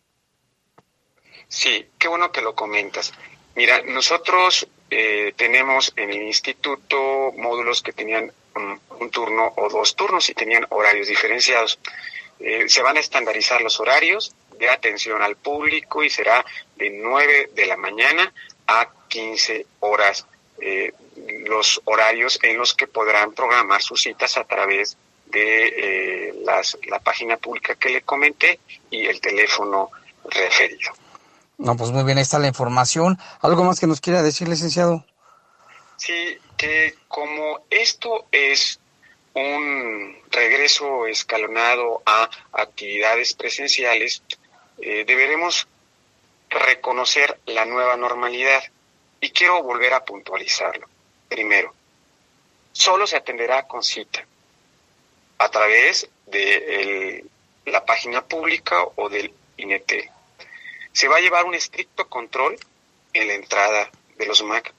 [1.48, 3.14] Sí, qué bueno que lo comentas.
[3.56, 10.30] Mira, nosotros eh, tenemos en el instituto módulos que tenían un turno o dos turnos
[10.30, 11.80] y tenían horarios diferenciados.
[12.40, 16.46] Eh, se van a estandarizar los horarios de atención al público y será
[16.78, 18.34] de 9 de la mañana
[18.68, 20.26] a 15 horas
[20.60, 20.94] eh,
[21.46, 24.98] los horarios en los que podrán programar sus citas a través
[25.28, 25.68] de
[26.30, 29.90] eh, las- la página pública que le comenté y el teléfono
[30.30, 30.92] referido.
[31.58, 33.18] No, pues muy bien, ahí está la información.
[33.42, 35.06] ¿Algo más que nos quiera decir, licenciado?
[35.98, 38.80] Sí, que como esto es
[39.34, 44.24] un regreso escalonado a actividades presenciales,
[44.82, 45.68] eh, deberemos
[46.50, 48.64] reconocer la nueva normalidad.
[49.20, 50.88] Y quiero volver a puntualizarlo.
[51.28, 51.74] Primero,
[52.72, 54.26] solo se atenderá con cita
[55.38, 57.26] a través de
[57.66, 60.12] la página pública o del INET.
[60.94, 62.58] Se va a llevar un estricto control
[63.14, 64.74] en la entrada de los MAC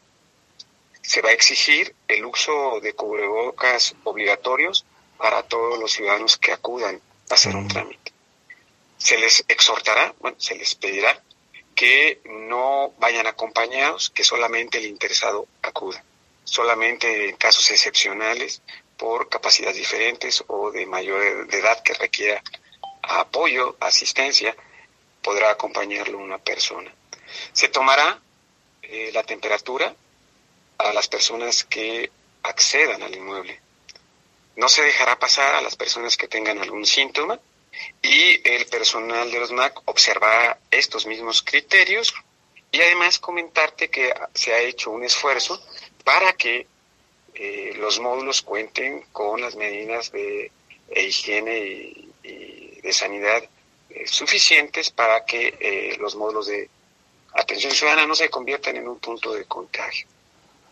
[1.07, 4.84] se va a exigir el uso de cubrebocas obligatorios
[5.16, 7.00] para todos los ciudadanos que acudan
[7.30, 8.12] a hacer un trámite.
[8.98, 11.22] Se les exhortará, bueno, se les pedirá
[11.76, 16.02] que no vayan acompañados, que solamente el interesado acuda.
[16.42, 18.62] Solamente en casos excepcionales,
[18.96, 22.42] por capacidades diferentes o de mayor de edad que requiera
[23.02, 24.57] apoyo, asistencia,
[25.22, 26.92] podrá acompañarlo una persona.
[27.52, 28.20] Se tomará
[28.82, 29.94] eh, la temperatura
[30.79, 32.11] a las personas que
[32.43, 33.61] accedan al inmueble.
[34.57, 37.39] No se dejará pasar a las personas que tengan algún síntoma
[38.03, 42.14] y el personal de los MAC observará estos mismos criterios
[42.72, 45.62] y además comentarte que se ha hecho un esfuerzo
[46.05, 46.66] para que
[47.35, 50.51] eh, los módulos cuenten con las medidas de
[50.89, 52.03] e higiene y,
[52.83, 53.43] de sanidad
[53.91, 56.68] eh, suficientes para que eh, los módulos de
[57.35, 60.07] atención ciudadana no se conviertan en un punto de contagio.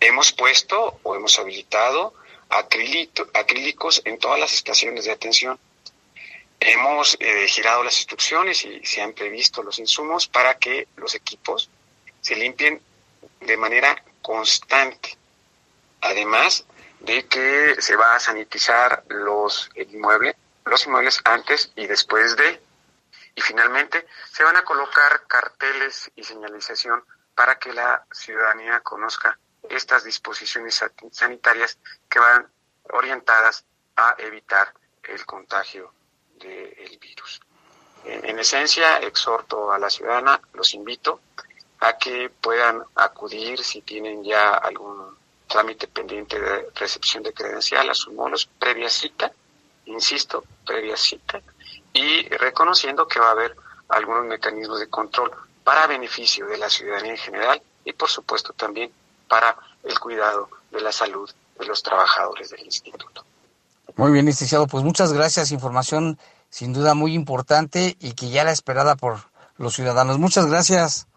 [0.07, 2.13] Hemos puesto o hemos habilitado
[2.51, 5.59] acrilito- acrílicos en todas las estaciones de atención.
[6.61, 11.71] Hemos eh, girado las instrucciones y se han previsto los insumos para que los equipos
[12.21, 12.83] se limpien
[13.41, 15.17] de manera constante.
[16.03, 16.67] Además
[17.01, 20.37] de que se va a sanitizar los el inmueble,
[20.67, 22.61] los inmuebles antes y después de.
[23.37, 27.03] Y finalmente se van a colocar carteles y señalización
[27.35, 29.39] para que la ciudadanía conozca
[29.71, 32.47] estas disposiciones san- sanitarias que van
[32.91, 33.65] orientadas
[33.97, 35.93] a evitar el contagio
[36.39, 37.41] del virus.
[38.05, 41.21] En, en esencia, exhorto a la ciudadana, los invito
[41.81, 47.95] a que puedan acudir si tienen ya algún trámite pendiente de recepción de credencial a
[47.95, 49.31] sus módulos previa cita,
[49.87, 51.41] insisto, previa cita,
[51.93, 53.55] y reconociendo que va a haber
[53.89, 55.31] algunos mecanismos de control
[55.63, 58.93] para beneficio de la ciudadanía en general y por supuesto también
[59.35, 61.29] para el cuidado de la salud
[61.59, 63.25] de los trabajadores del instituto.
[63.97, 64.69] Muy bien, licenciado.
[64.69, 65.51] Pues muchas gracias.
[65.51, 66.21] Información
[66.51, 69.19] sin duda muy importante y que ya era esperada por
[69.57, 70.19] los ciudadanos.
[70.21, 71.09] Muchas gracias.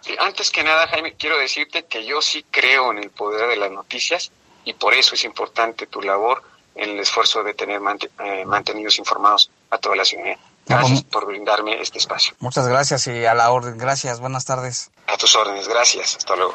[0.00, 3.56] Sí, antes que nada, Jaime, quiero decirte que yo sí creo en el poder de
[3.56, 4.30] las noticias
[4.64, 6.42] y por eso es importante tu labor
[6.74, 10.38] en el esfuerzo de tener mant- eh, mantenidos informados a toda la ciudadanía.
[10.66, 12.34] Gracias por brindarme este espacio.
[12.40, 13.76] Muchas gracias y a la orden.
[13.76, 14.20] Gracias.
[14.20, 14.90] Buenas tardes.
[15.06, 16.16] A tus órdenes, gracias.
[16.16, 16.54] Hasta luego.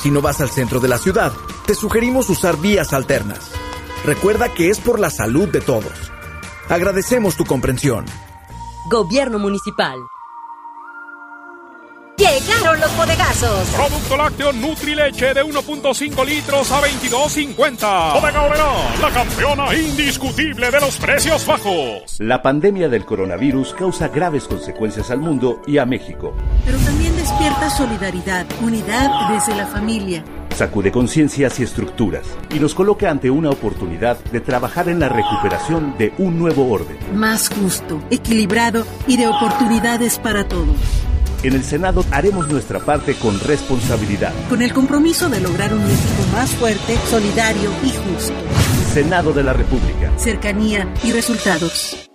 [0.00, 1.32] Si no vas al centro de la ciudad,
[1.66, 3.52] te sugerimos usar vías alternas.
[4.04, 5.92] Recuerda que es por la salud de todos.
[6.68, 8.06] Agradecemos tu comprensión.
[8.90, 10.00] Gobierno Municipal.
[12.38, 13.68] Llegaron los bodegazos.
[13.70, 18.12] Producto lácteo Nutrileche de 1.5 litros a 22.50.
[18.14, 18.72] Bodega Oberá,
[19.02, 22.16] la campeona indiscutible de los precios bajos.
[22.18, 26.32] La pandemia del coronavirus causa graves consecuencias al mundo y a México.
[26.64, 30.24] pero también despierta solidaridad, unidad desde la familia.
[30.54, 35.96] Sacude conciencias y estructuras y nos coloca ante una oportunidad de trabajar en la recuperación
[35.98, 36.96] de un nuevo orden.
[37.14, 40.76] Más justo, equilibrado y de oportunidades para todos.
[41.42, 44.32] En el Senado haremos nuestra parte con responsabilidad.
[44.50, 48.34] Con el compromiso de lograr un México más fuerte, solidario y justo.
[48.92, 50.12] Senado de la República.
[50.18, 52.09] Cercanía y resultados.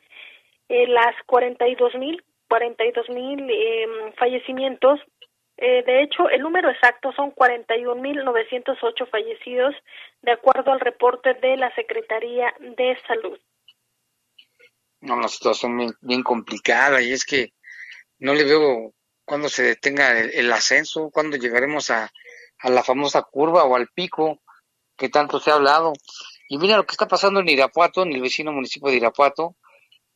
[0.68, 3.86] eh, las 42 mil, 42 mil eh,
[4.16, 5.00] fallecimientos.
[5.56, 9.74] Eh, de hecho, el número exacto son 41.908 fallecidos,
[10.22, 13.38] de acuerdo al reporte de la Secretaría de Salud.
[15.00, 17.52] No, una situación bien, complicada y es que
[18.18, 18.94] no le veo
[19.24, 22.10] cuándo se detenga el, el ascenso, cuándo llegaremos a,
[22.58, 24.40] a la famosa curva o al pico
[24.96, 25.92] que tanto se ha hablado.
[26.48, 29.56] Y mira lo que está pasando en Irapuato, en el vecino municipio de Irapuato,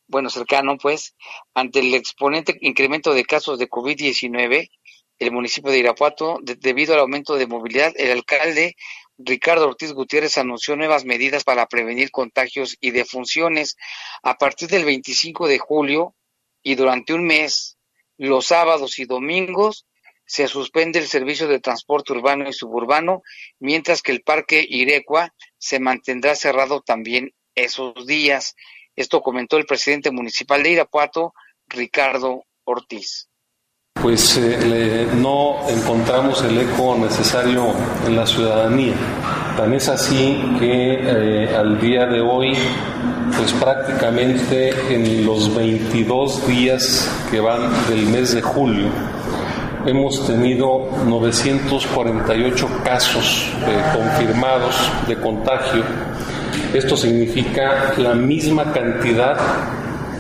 [0.08, 1.14] bueno, cercano pues,
[1.54, 4.70] ante el exponente incremento de casos de COVID-19,
[5.18, 8.76] el municipio de Irapuato, de- debido al aumento de movilidad, el alcalde
[9.18, 13.76] Ricardo Ortiz Gutiérrez anunció nuevas medidas para prevenir contagios y defunciones.
[14.22, 16.14] A partir del 25 de julio
[16.62, 17.76] y durante un mes,
[18.16, 19.86] los sábados y domingos,
[20.24, 23.22] se suspende el servicio de transporte urbano y suburbano,
[23.58, 28.54] mientras que el parque Irecua se mantendrá cerrado también esos días.
[28.94, 31.32] Esto comentó el presidente municipal de Irapuato,
[31.66, 33.28] Ricardo Ortiz.
[34.02, 37.66] Pues eh, le- no encontramos el eco necesario
[38.06, 38.94] en la ciudadanía.
[39.56, 42.54] Tan es así que eh, al día de hoy,
[43.36, 48.86] pues prácticamente en los 22 días que van del mes de julio,
[49.84, 54.76] hemos tenido 948 casos eh, confirmados
[55.08, 55.82] de contagio.
[56.72, 59.36] Esto significa la misma cantidad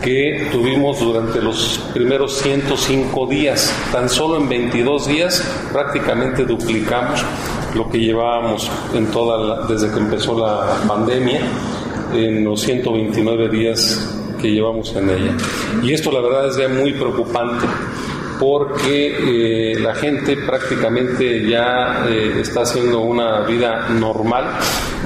[0.02, 3.72] que tuvimos durante los primeros 105 días.
[3.92, 5.42] Tan solo en 22 días
[5.72, 7.24] prácticamente duplicamos
[7.74, 11.40] lo que llevábamos en toda la- desde que empezó la pandemia
[12.14, 15.36] en los 129 días que llevamos en ella.
[15.82, 17.66] Y esto la verdad es ya muy preocupante
[18.38, 24.44] porque eh, la gente prácticamente ya eh, está haciendo una vida normal.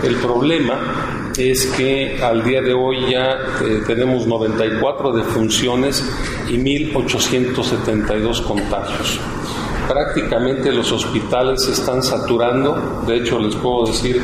[0.03, 6.05] El problema es que al día de hoy ya eh, tenemos 94 defunciones
[6.49, 9.21] y 1.872 contagios.
[9.89, 14.23] Prácticamente los hospitales se están saturando, de hecho les puedo decir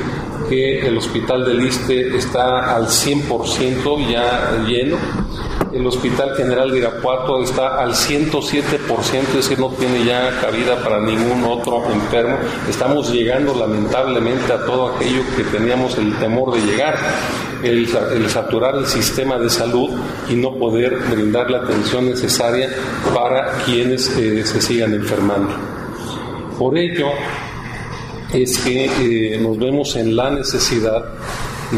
[0.48, 4.96] que el hospital del Iste está al 100% ya lleno,
[5.72, 8.78] el Hospital General de Irapuato está al 107%,
[9.28, 12.36] es decir, no tiene ya cabida para ningún otro enfermo.
[12.68, 16.96] Estamos llegando lamentablemente a todo aquello que teníamos el temor de llegar,
[17.62, 19.90] el, sa- el saturar el sistema de salud
[20.28, 22.70] y no poder brindar la atención necesaria
[23.14, 25.50] para quienes eh, se sigan enfermando.
[26.58, 27.08] Por ello
[28.32, 28.86] es que
[29.34, 31.04] eh, nos vemos en la necesidad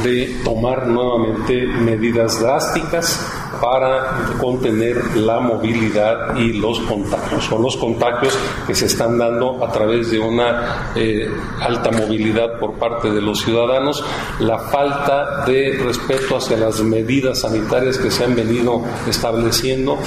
[0.04, 3.26] de tomar nuevamente medidas drásticas
[3.60, 8.36] para contener la movilidad y los contagios, o los contagios
[8.66, 11.30] que se están dando a través de una eh,
[11.60, 14.02] alta movilidad por parte de los ciudadanos,
[14.40, 19.98] la falta de respeto hacia las medidas sanitarias que se han venido estableciendo,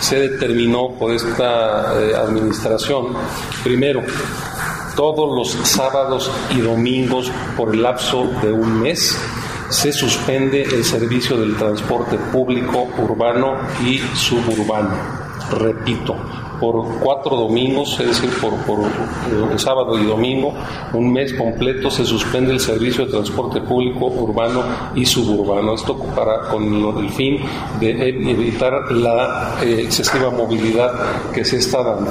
[0.00, 3.08] se determinó por esta eh, administración,
[3.64, 4.02] primero,
[4.94, 9.18] todos los sábados y domingos por el lapso de un mes
[9.70, 15.24] se suspende el servicio del transporte público urbano y suburbano.
[15.50, 16.16] Repito,
[16.60, 20.54] por cuatro domingos, es decir, por, sábado y domingo,
[20.92, 24.62] un mes completo se suspende el servicio de transporte público urbano
[24.94, 25.74] y suburbano.
[25.74, 27.38] Esto para, con el fin
[27.80, 32.10] de evitar la eh, excesiva movilidad que se está dando.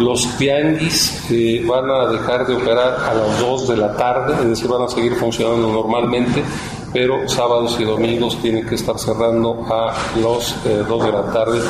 [0.00, 4.48] Los tianguis eh, van a dejar de operar a las 2 de la tarde, es
[4.48, 6.42] decir, van a seguir funcionando normalmente,
[6.90, 11.60] pero sábados y domingos tienen que estar cerrando a las 2 de la tarde.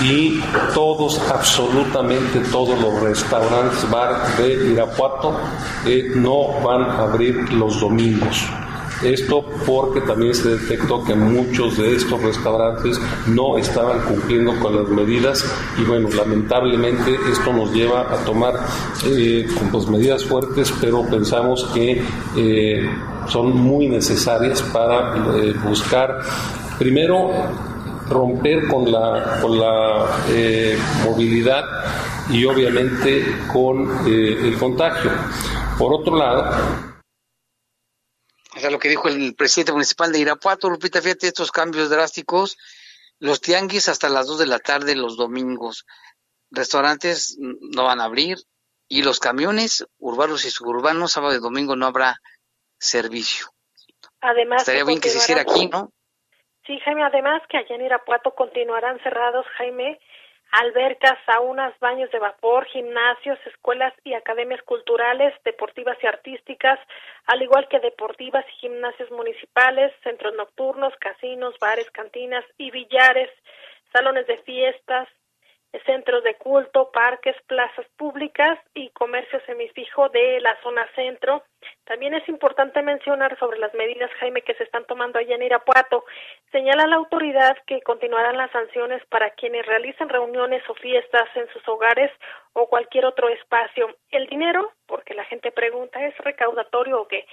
[0.00, 0.40] Y
[0.74, 5.36] todos, absolutamente todos los restaurantes, bar de Irapuato
[5.86, 8.46] eh, no van a abrir los domingos.
[9.02, 14.88] Esto porque también se detectó que muchos de estos restaurantes no estaban cumpliendo con las
[14.88, 15.44] medidas
[15.78, 18.54] y bueno, lamentablemente esto nos lleva a tomar
[19.04, 22.02] eh, pues, medidas fuertes, pero pensamos que
[22.36, 22.90] eh,
[23.28, 26.20] son muy necesarias para eh, buscar,
[26.78, 27.30] primero,
[28.08, 31.64] romper con la, con la eh, movilidad
[32.30, 35.10] y obviamente con el contagio.
[35.78, 36.50] Por otro lado,
[38.56, 42.56] O sea, lo que dijo el presidente municipal de Irapuato, Lupita, fíjate estos cambios drásticos.
[43.18, 45.84] Los tianguis hasta las 2 de la tarde los domingos.
[46.50, 48.38] Restaurantes no van a abrir
[48.88, 52.20] y los camiones urbanos y suburbanos sábado y domingo no habrá
[52.78, 53.48] servicio.
[54.20, 55.92] Además, Estaría bien que se hiciera aquí, ¿no?
[56.66, 60.00] Sí, Jaime, además que allá en Irapuato continuarán cerrados, Jaime,
[60.56, 66.80] albercas, saunas, baños de vapor, gimnasios, escuelas y academias culturales, deportivas y artísticas,
[67.26, 73.28] al igual que deportivas y gimnasios municipales, centros nocturnos, casinos, bares, cantinas y billares,
[73.92, 75.08] salones de fiestas,
[75.84, 81.44] centros de culto, parques, plazas públicas y comercio semifijo de la zona centro.
[81.84, 86.04] También es importante mencionar sobre las medidas, Jaime, que se están tomando allá en Irapuato.
[86.52, 91.66] Señala la autoridad que continuarán las sanciones para quienes realicen reuniones o fiestas en sus
[91.68, 92.10] hogares
[92.52, 93.96] o cualquier otro espacio.
[94.10, 97.26] El dinero, porque la gente pregunta, ¿es recaudatorio o qué?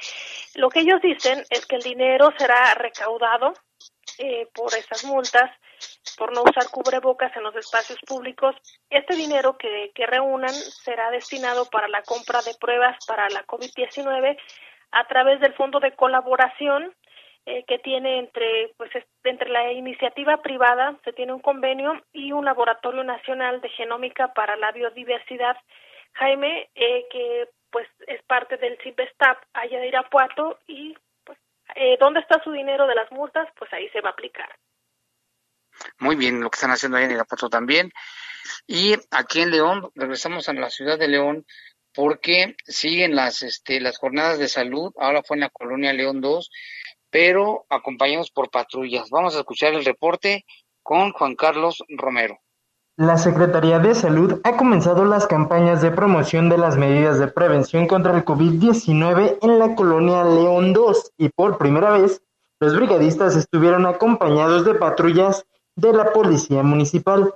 [0.55, 3.53] Lo que ellos dicen es que el dinero será recaudado
[4.19, 5.49] eh, por esas multas
[6.17, 8.55] por no usar cubrebocas en los espacios públicos.
[8.89, 14.37] Este dinero que, que reúnan será destinado para la compra de pruebas para la COVID-19
[14.91, 16.93] a través del Fondo de Colaboración
[17.45, 22.31] eh, que tiene entre pues es- entre la iniciativa privada se tiene un convenio y
[22.31, 25.57] un laboratorio nacional de genómica para la biodiversidad.
[26.13, 30.95] Jaime eh, que pues es parte del CIPESTAP allá de Irapuato y
[31.25, 31.37] pues
[31.75, 34.49] eh, dónde está su dinero de las multas pues ahí se va a aplicar
[35.99, 37.91] Muy bien lo que están haciendo ahí en Irapuato también.
[38.67, 41.45] Y aquí en León, regresamos a la ciudad de León
[41.93, 44.91] porque siguen las, este, las jornadas de salud.
[44.97, 46.49] Ahora fue en la colonia León 2,
[47.09, 49.09] pero acompañados por patrullas.
[49.09, 50.45] Vamos a escuchar el reporte
[50.81, 52.39] con Juan Carlos Romero.
[52.95, 57.87] La Secretaría de Salud ha comenzado las campañas de promoción de las medidas de prevención
[57.87, 62.21] contra el COVID-19 en la colonia León 2 y por primera vez
[62.59, 65.43] los brigadistas estuvieron acompañados de patrullas
[65.75, 67.33] de la Policía Municipal.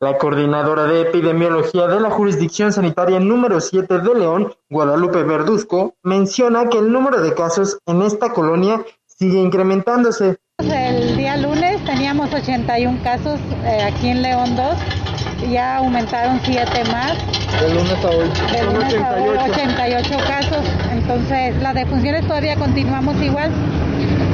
[0.00, 6.68] La coordinadora de epidemiología de la jurisdicción sanitaria número 7 de León, Guadalupe Verduzco, menciona
[6.68, 10.36] que el número de casos en esta colonia sigue incrementándose.
[10.58, 17.16] El día lunes teníamos 81 casos eh, aquí en León 2, ya aumentaron 7 más.
[17.60, 18.28] De lunes a hoy.
[18.52, 19.52] De lunes a hoy 88.
[19.52, 23.50] 88 casos, entonces las defunciones todavía continuamos igual,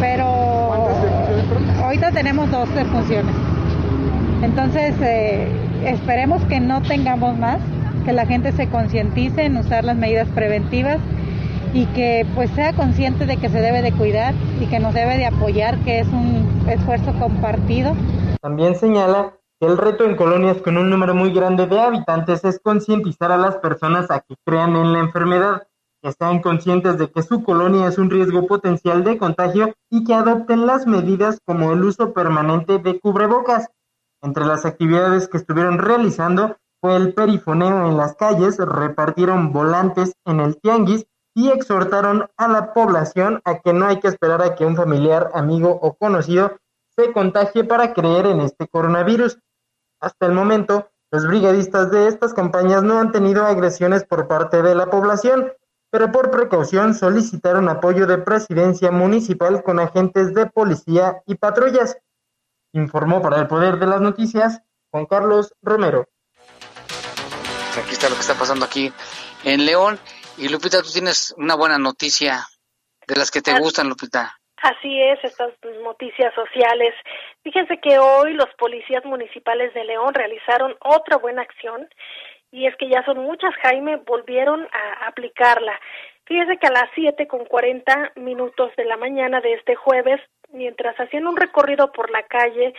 [0.00, 0.49] pero
[1.82, 3.34] ahorita tenemos dos defunciones.
[4.42, 5.48] Entonces eh,
[5.84, 7.58] esperemos que no tengamos más,
[8.04, 10.98] que la gente se concientice en usar las medidas preventivas
[11.72, 15.18] y que pues sea consciente de que se debe de cuidar y que nos debe
[15.18, 17.94] de apoyar, que es un esfuerzo compartido.
[18.40, 22.58] También señala que el reto en colonias con un número muy grande de habitantes es
[22.60, 25.62] concientizar a las personas a que crean en la enfermedad,
[26.18, 30.66] sean conscientes de que su colonia es un riesgo potencial de contagio y que adopten
[30.66, 33.68] las medidas como el uso permanente de cubrebocas.
[34.22, 40.40] Entre las actividades que estuvieron realizando fue el perifoneo en las calles, repartieron volantes en
[40.40, 44.64] el tianguis y exhortaron a la población a que no hay que esperar a que
[44.64, 46.56] un familiar, amigo o conocido
[46.96, 49.38] se contagie para creer en este coronavirus.
[50.00, 54.74] Hasta el momento, los brigadistas de estas campañas no han tenido agresiones por parte de
[54.74, 55.52] la población,
[55.90, 61.98] pero por precaución solicitaron apoyo de presidencia municipal con agentes de policía y patrullas.
[62.72, 66.08] Informó para el Poder de las Noticias Juan Carlos Romero.
[67.74, 68.92] Pues Aquí está lo que está pasando aquí
[69.44, 69.98] en León.
[70.36, 72.46] Y Lupita, tú tienes una buena noticia
[73.06, 74.40] de las que te gustan, Lupita.
[74.62, 76.94] Así es, estas noticias sociales.
[77.42, 81.88] Fíjense que hoy los policías municipales de León realizaron otra buena acción
[82.52, 85.78] y es que ya son muchas, Jaime, volvieron a aplicarla.
[86.24, 90.20] Fíjense que a las siete con cuarenta minutos de la mañana de este jueves,
[90.52, 92.74] mientras hacían un recorrido por la calle,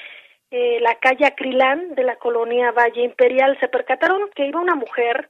[0.51, 5.29] eh, la calle Acrilán de la colonia Valle Imperial, se percataron que iba una mujer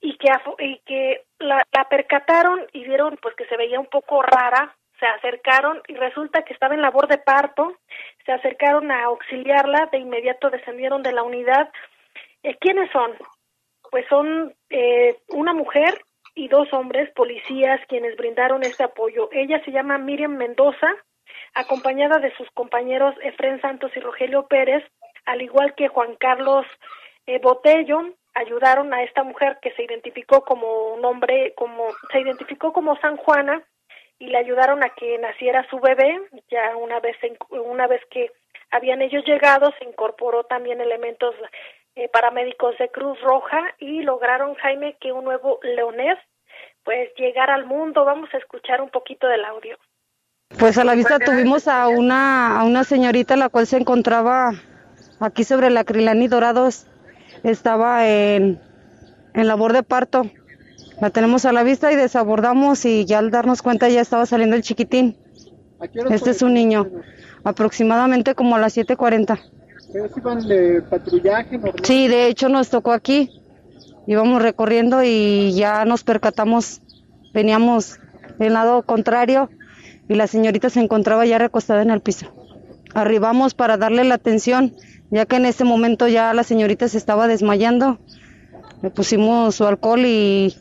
[0.00, 0.28] y que,
[0.58, 5.06] y que la, la percataron y vieron pues que se veía un poco rara, se
[5.06, 7.76] acercaron y resulta que estaba en labor de parto,
[8.24, 11.70] se acercaron a auxiliarla, de inmediato descendieron de la unidad.
[12.42, 13.12] Eh, ¿Quiénes son?
[13.92, 16.00] Pues son eh, una mujer
[16.34, 19.28] y dos hombres policías quienes brindaron este apoyo.
[19.32, 20.88] Ella se llama Miriam Mendoza,
[21.52, 24.82] acompañada de sus compañeros Efren Santos y Rogelio Pérez,
[25.26, 26.64] al igual que Juan Carlos
[27.26, 28.00] eh, Botello,
[28.32, 33.18] ayudaron a esta mujer que se identificó como un hombre, como se identificó como San
[33.18, 33.62] Juana
[34.18, 36.18] y le ayudaron a que naciera su bebé.
[36.50, 37.18] Ya una vez
[37.50, 38.30] una vez que
[38.70, 41.34] habían ellos llegado, se incorporó también elementos
[41.94, 46.18] eh, paramédicos de Cruz Roja y lograron Jaime que un nuevo leonés
[46.84, 48.04] pues llegara al mundo.
[48.04, 49.76] Vamos a escuchar un poquito del audio.
[50.58, 54.52] Pues a la vista tuvimos a una, a una señorita la cual se encontraba
[55.20, 56.86] aquí sobre la Acrilani Dorados,
[57.42, 58.60] estaba en,
[59.34, 60.24] en labor de parto.
[61.00, 64.56] La tenemos a la vista y desabordamos y ya al darnos cuenta ya estaba saliendo
[64.56, 65.16] el chiquitín.
[66.10, 66.86] Este es un niño,
[67.44, 69.40] aproximadamente como a las 7.40.
[69.92, 70.82] ¿Ustedes iban de?
[71.82, 73.30] Sí, de hecho nos tocó aquí.
[74.06, 76.80] Íbamos recorriendo y ya nos percatamos,
[77.34, 77.98] veníamos
[78.38, 79.50] del lado contrario
[80.08, 82.32] y la señorita se encontraba ya recostada en el piso.
[82.94, 84.74] arribamos para darle la atención,
[85.10, 87.98] ya que en ese momento ya la señorita se estaba desmayando.
[88.80, 90.56] Le pusimos su alcohol y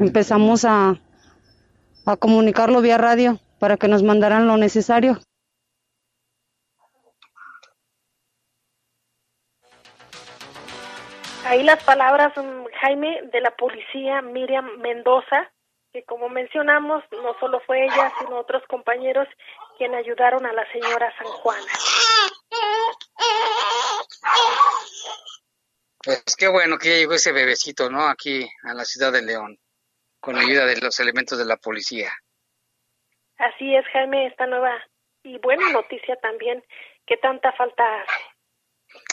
[0.00, 0.98] empezamos a
[2.18, 5.20] comunicarlo vía radio para que nos mandaran lo necesario.
[11.48, 15.50] Ahí las palabras, mm, Jaime, de la policía Miriam Mendoza,
[15.94, 19.26] que como mencionamos, no solo fue ella, sino otros compañeros
[19.78, 21.72] quienes ayudaron a la señora San Juana.
[26.04, 28.06] Pues qué bueno que ya llegó ese bebecito, ¿no?
[28.06, 29.58] Aquí a la ciudad de León,
[30.20, 32.12] con la ayuda de los elementos de la policía.
[33.38, 34.76] Así es, Jaime, esta nueva
[35.22, 36.62] y buena noticia también,
[37.06, 38.37] que tanta falta hace.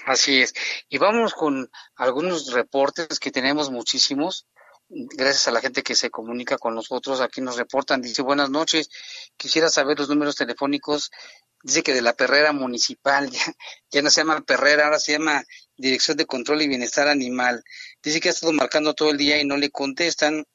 [0.05, 0.53] Así es.
[0.87, 4.45] Y vamos con algunos reportes que tenemos muchísimos.
[4.87, 8.87] Gracias a la gente que se comunica con nosotros, aquí nos reportan, dice buenas noches,
[9.35, 11.09] quisiera saber los números telefónicos,
[11.63, 13.41] dice que de la perrera municipal, ya,
[13.89, 15.43] ya no se llama perrera, ahora se llama
[15.75, 17.63] Dirección de Control y Bienestar Animal.
[18.03, 20.45] Dice que ha estado marcando todo el día y no le contestan,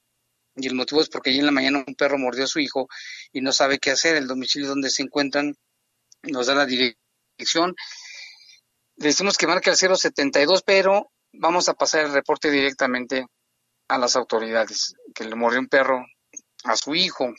[0.55, 2.89] y el motivo es porque ayer en la mañana un perro mordió a su hijo
[3.33, 5.57] y no sabe qué hacer, el domicilio donde se encuentran
[6.23, 7.75] nos da la dirección
[9.09, 13.27] decimos que marque el 072, pero vamos a pasar el reporte directamente
[13.89, 16.05] a las autoridades, que le mordió un perro
[16.65, 17.33] a su hijo.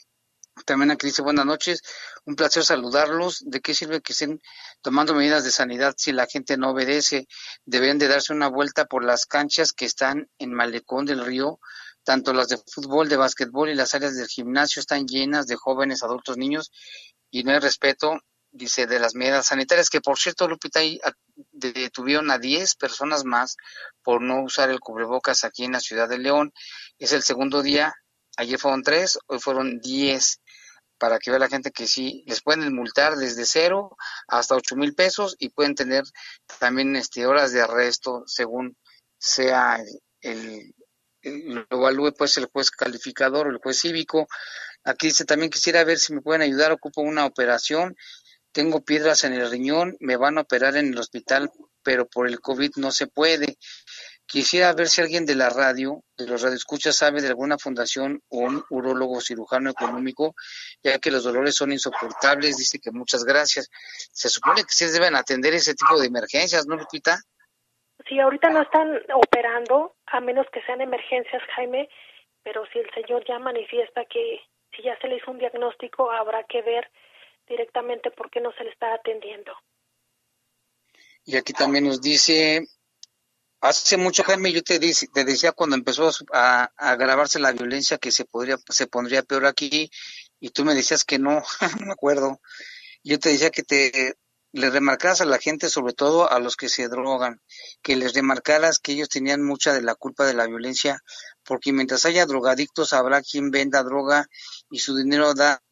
[0.66, 1.82] También aquí dice buenas noches,
[2.26, 3.42] un placer saludarlos.
[3.46, 4.40] ¿De qué sirve que estén
[4.82, 7.26] tomando medidas de sanidad si la gente no obedece?
[7.64, 11.58] Deben de darse una vuelta por las canchas que están en Malecón del Río,
[12.04, 16.02] tanto las de fútbol, de básquetbol y las áreas del gimnasio están llenas de jóvenes,
[16.02, 16.70] adultos, niños
[17.30, 18.20] y no hay respeto
[18.52, 21.12] dice, de las medidas sanitarias, que por cierto, Lupita, a-
[21.50, 23.56] detuvieron a 10 personas más
[24.02, 26.52] por no usar el cubrebocas aquí en la ciudad de León.
[26.98, 27.94] Es el segundo día,
[28.36, 30.40] ayer fueron 3, hoy fueron 10,
[30.98, 33.96] para que vea la gente que sí, les pueden multar desde cero
[34.28, 36.04] hasta 8 mil pesos y pueden tener
[36.60, 38.76] también este, horas de arresto según
[39.18, 39.80] sea
[40.20, 40.74] el-
[41.22, 44.28] el- lo evalúe pues el juez calificador o el juez cívico.
[44.84, 47.96] Aquí dice también quisiera ver si me pueden ayudar, ocupo una operación
[48.52, 51.50] tengo piedras en el riñón, me van a operar en el hospital,
[51.82, 53.56] pero por el COVID no se puede.
[54.26, 58.38] Quisiera ver si alguien de la radio, de los radioescuchas, sabe de alguna fundación o
[58.38, 60.34] un urólogo cirujano económico,
[60.82, 62.56] ya que los dolores son insoportables.
[62.56, 63.68] Dice que muchas gracias.
[64.12, 67.18] Se supone que sí deben atender ese tipo de emergencias, ¿no, Lupita?
[68.08, 71.88] Sí, ahorita no están operando, a menos que sean emergencias, Jaime,
[72.42, 74.40] pero si el señor ya manifiesta que
[74.74, 76.90] si ya se le hizo un diagnóstico, habrá que ver
[77.52, 79.52] directamente por qué no se le está atendiendo.
[81.24, 82.66] Y aquí también nos dice,
[83.60, 88.10] hace mucho, Jaime, yo te, te decía cuando empezó a, a agravarse la violencia que
[88.10, 89.90] se podría, se pondría peor aquí,
[90.40, 91.42] y tú me decías que no,
[91.80, 92.40] no me acuerdo.
[93.04, 94.16] Yo te decía que te
[94.52, 97.40] le remarcaras a la gente, sobre todo a los que se drogan,
[97.82, 101.00] que les remarcaras que ellos tenían mucha de la culpa de la violencia,
[101.44, 104.26] porque mientras haya drogadictos habrá quien venda droga
[104.70, 105.62] y su dinero da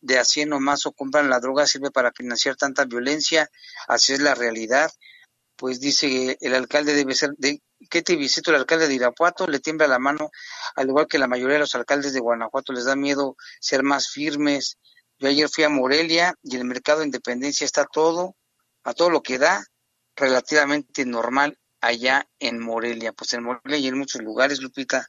[0.00, 3.48] de a 100 o más o compran la droga sirve para financiar tanta violencia,
[3.88, 4.90] así es la realidad.
[5.56, 9.46] Pues dice el alcalde debe ser de ¿qué te visito el alcalde de Irapuato?
[9.46, 10.30] Le tiembla la mano,
[10.76, 14.08] al igual que la mayoría de los alcaldes de Guanajuato les da miedo ser más
[14.08, 14.78] firmes.
[15.18, 18.36] Yo ayer fui a Morelia y el mercado de Independencia está todo,
[18.84, 19.64] a todo lo que da,
[20.16, 23.12] relativamente normal allá en Morelia.
[23.12, 25.06] Pues en Morelia y en muchos lugares, Lupita.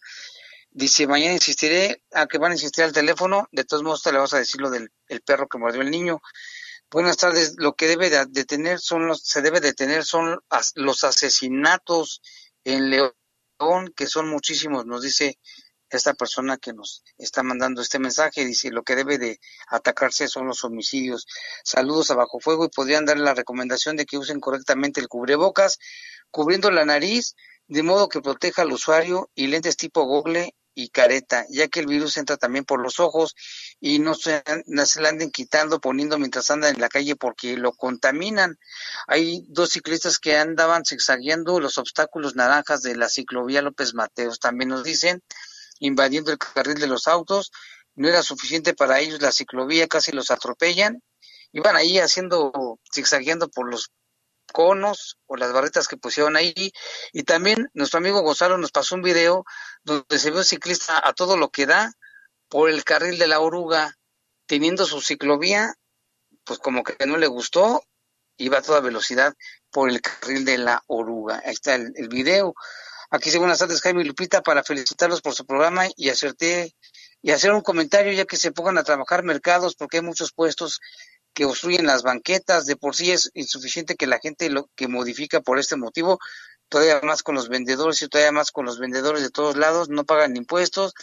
[0.76, 4.18] Dice, mañana insistiré a que van a insistir al teléfono, de todos modos te le
[4.18, 6.20] vas a decir lo del el perro que mordió el niño.
[6.90, 10.40] Buenas tardes, lo que debe de detener son los, se debe detener son
[10.74, 12.24] los asesinatos
[12.64, 15.38] en León, que son muchísimos, nos dice
[15.92, 20.48] esta persona que nos está mandando este mensaje, dice, lo que debe de atacarse son
[20.48, 21.28] los homicidios.
[21.64, 25.78] Saludos a Bajo Fuego y podrían darle la recomendación de que usen correctamente el cubrebocas,
[26.32, 27.36] cubriendo la nariz,
[27.68, 31.88] de modo que proteja al usuario y lentes tipo gogle y careta, ya que el
[31.88, 33.36] virus entra también por los ojos
[33.80, 37.74] y no se, no la anden quitando, poniendo mientras andan en la calle porque lo
[37.74, 38.58] contaminan.
[39.08, 44.70] Hay dos ciclistas que andaban zigzagueando los obstáculos naranjas de la ciclovía López Mateos, también
[44.70, 45.22] nos dicen,
[45.80, 47.52] invadiendo el carril de los autos,
[47.96, 51.02] no era suficiente para ellos la ciclovía, casi los atropellan,
[51.52, 53.92] iban ahí haciendo, zigzagueando por los
[54.54, 56.72] conos o las barretas que pusieron ahí.
[57.12, 59.44] Y también nuestro amigo Gonzalo nos pasó un video
[59.84, 61.92] donde se ve un ciclista a todo lo que da
[62.48, 63.98] por el carril de la oruga,
[64.46, 65.74] teniendo su ciclovía,
[66.46, 67.84] pues como que no le gustó,
[68.38, 69.34] iba a toda velocidad
[69.72, 71.42] por el carril de la oruga.
[71.46, 72.54] Ahí está el, video.
[73.10, 76.76] Aquí dice buenas tardes Jaime Lupita para felicitarlos por su programa y hacerte
[77.22, 80.80] y hacer un comentario ya que se pongan a trabajar mercados porque hay muchos puestos
[81.34, 85.42] que obstruyen las banquetas, de por sí es insuficiente que la gente lo que modifica
[85.42, 86.20] por este motivo,
[86.70, 90.06] todavía más con los vendedores y todavía más con los vendedores de todos lados, no
[90.06, 90.94] pagan impuestos,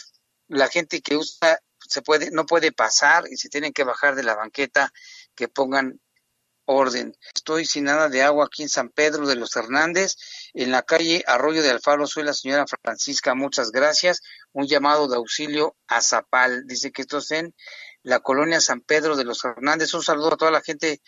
[0.47, 4.23] la gente que usa se puede no puede pasar y se tienen que bajar de
[4.23, 4.93] la banqueta,
[5.35, 5.99] que pongan
[6.65, 7.15] orden.
[7.35, 10.15] Estoy sin nada de agua aquí en San Pedro de los Hernández,
[10.53, 12.07] en la calle Arroyo de Alfaro.
[12.07, 14.21] Soy la señora Francisca, muchas gracias.
[14.53, 16.65] Un llamado de auxilio a Zapal.
[16.67, 17.53] Dice que esto es en
[18.03, 19.93] la colonia San Pedro de los Hernández.
[19.93, 21.01] Un saludo a toda la gente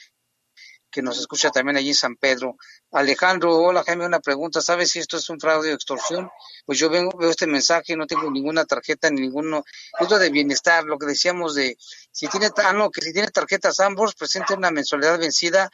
[0.94, 2.56] que nos escucha también allí en San Pedro.
[2.92, 4.62] Alejandro, hola Jaime, una pregunta.
[4.62, 6.30] ¿Sabes si esto es un fraude o extorsión?
[6.68, 9.64] Pues yo vengo, veo este mensaje y no tengo ninguna tarjeta ni ninguno.
[10.00, 11.76] Es lo de bienestar, lo que decíamos de
[12.12, 15.72] si tiene, ah, no, que si tiene tarjetas ambos, presente una mensualidad vencida,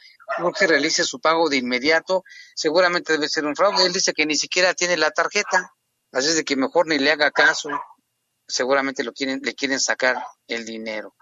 [0.58, 2.24] que realice su pago de inmediato.
[2.54, 3.84] Seguramente debe ser un fraude.
[3.84, 5.74] Él dice que ni siquiera tiene la tarjeta.
[6.12, 7.68] Así es de que mejor ni le haga caso.
[8.50, 11.14] Seguramente lo quieren, le quieren sacar el dinero.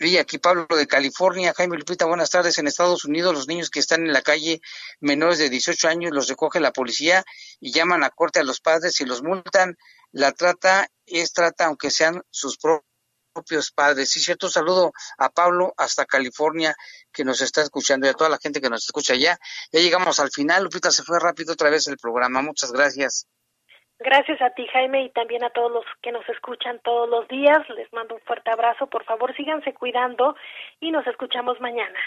[0.00, 2.56] Y aquí Pablo de California, Jaime Lupita, buenas tardes.
[2.58, 4.60] En Estados Unidos, los niños que están en la calle
[5.00, 7.24] menores de 18 años los recoge la policía
[7.58, 9.76] y llaman a corte a los padres y los multan.
[10.12, 14.10] La trata es trata, aunque sean sus propios padres.
[14.10, 16.76] Sí, cierto, saludo a Pablo hasta California
[17.12, 19.36] que nos está escuchando y a toda la gente que nos escucha allá.
[19.72, 22.40] Ya llegamos al final, Lupita, se fue rápido otra vez el programa.
[22.40, 23.26] Muchas gracias.
[24.00, 27.58] Gracias a ti, Jaime, y también a todos los que nos escuchan todos los días.
[27.70, 28.86] Les mando un fuerte abrazo.
[28.86, 30.36] Por favor, síganse cuidando
[30.80, 31.98] y nos escuchamos mañana.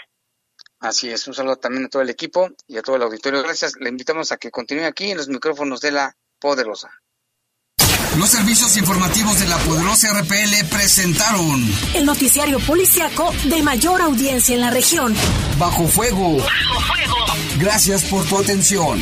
[0.80, 3.42] Así es, un saludo también a todo el equipo y a todo el auditorio.
[3.42, 3.74] Gracias.
[3.78, 6.90] Le invitamos a que continúe aquí en los micrófonos de la Poderosa.
[8.18, 11.62] Los servicios informativos de la Poderosa RPL presentaron
[11.94, 15.14] el noticiario policiaco de mayor audiencia en la región.
[15.58, 16.38] Bajo fuego.
[16.38, 17.16] Bajo fuego.
[17.58, 19.00] Gracias por tu atención.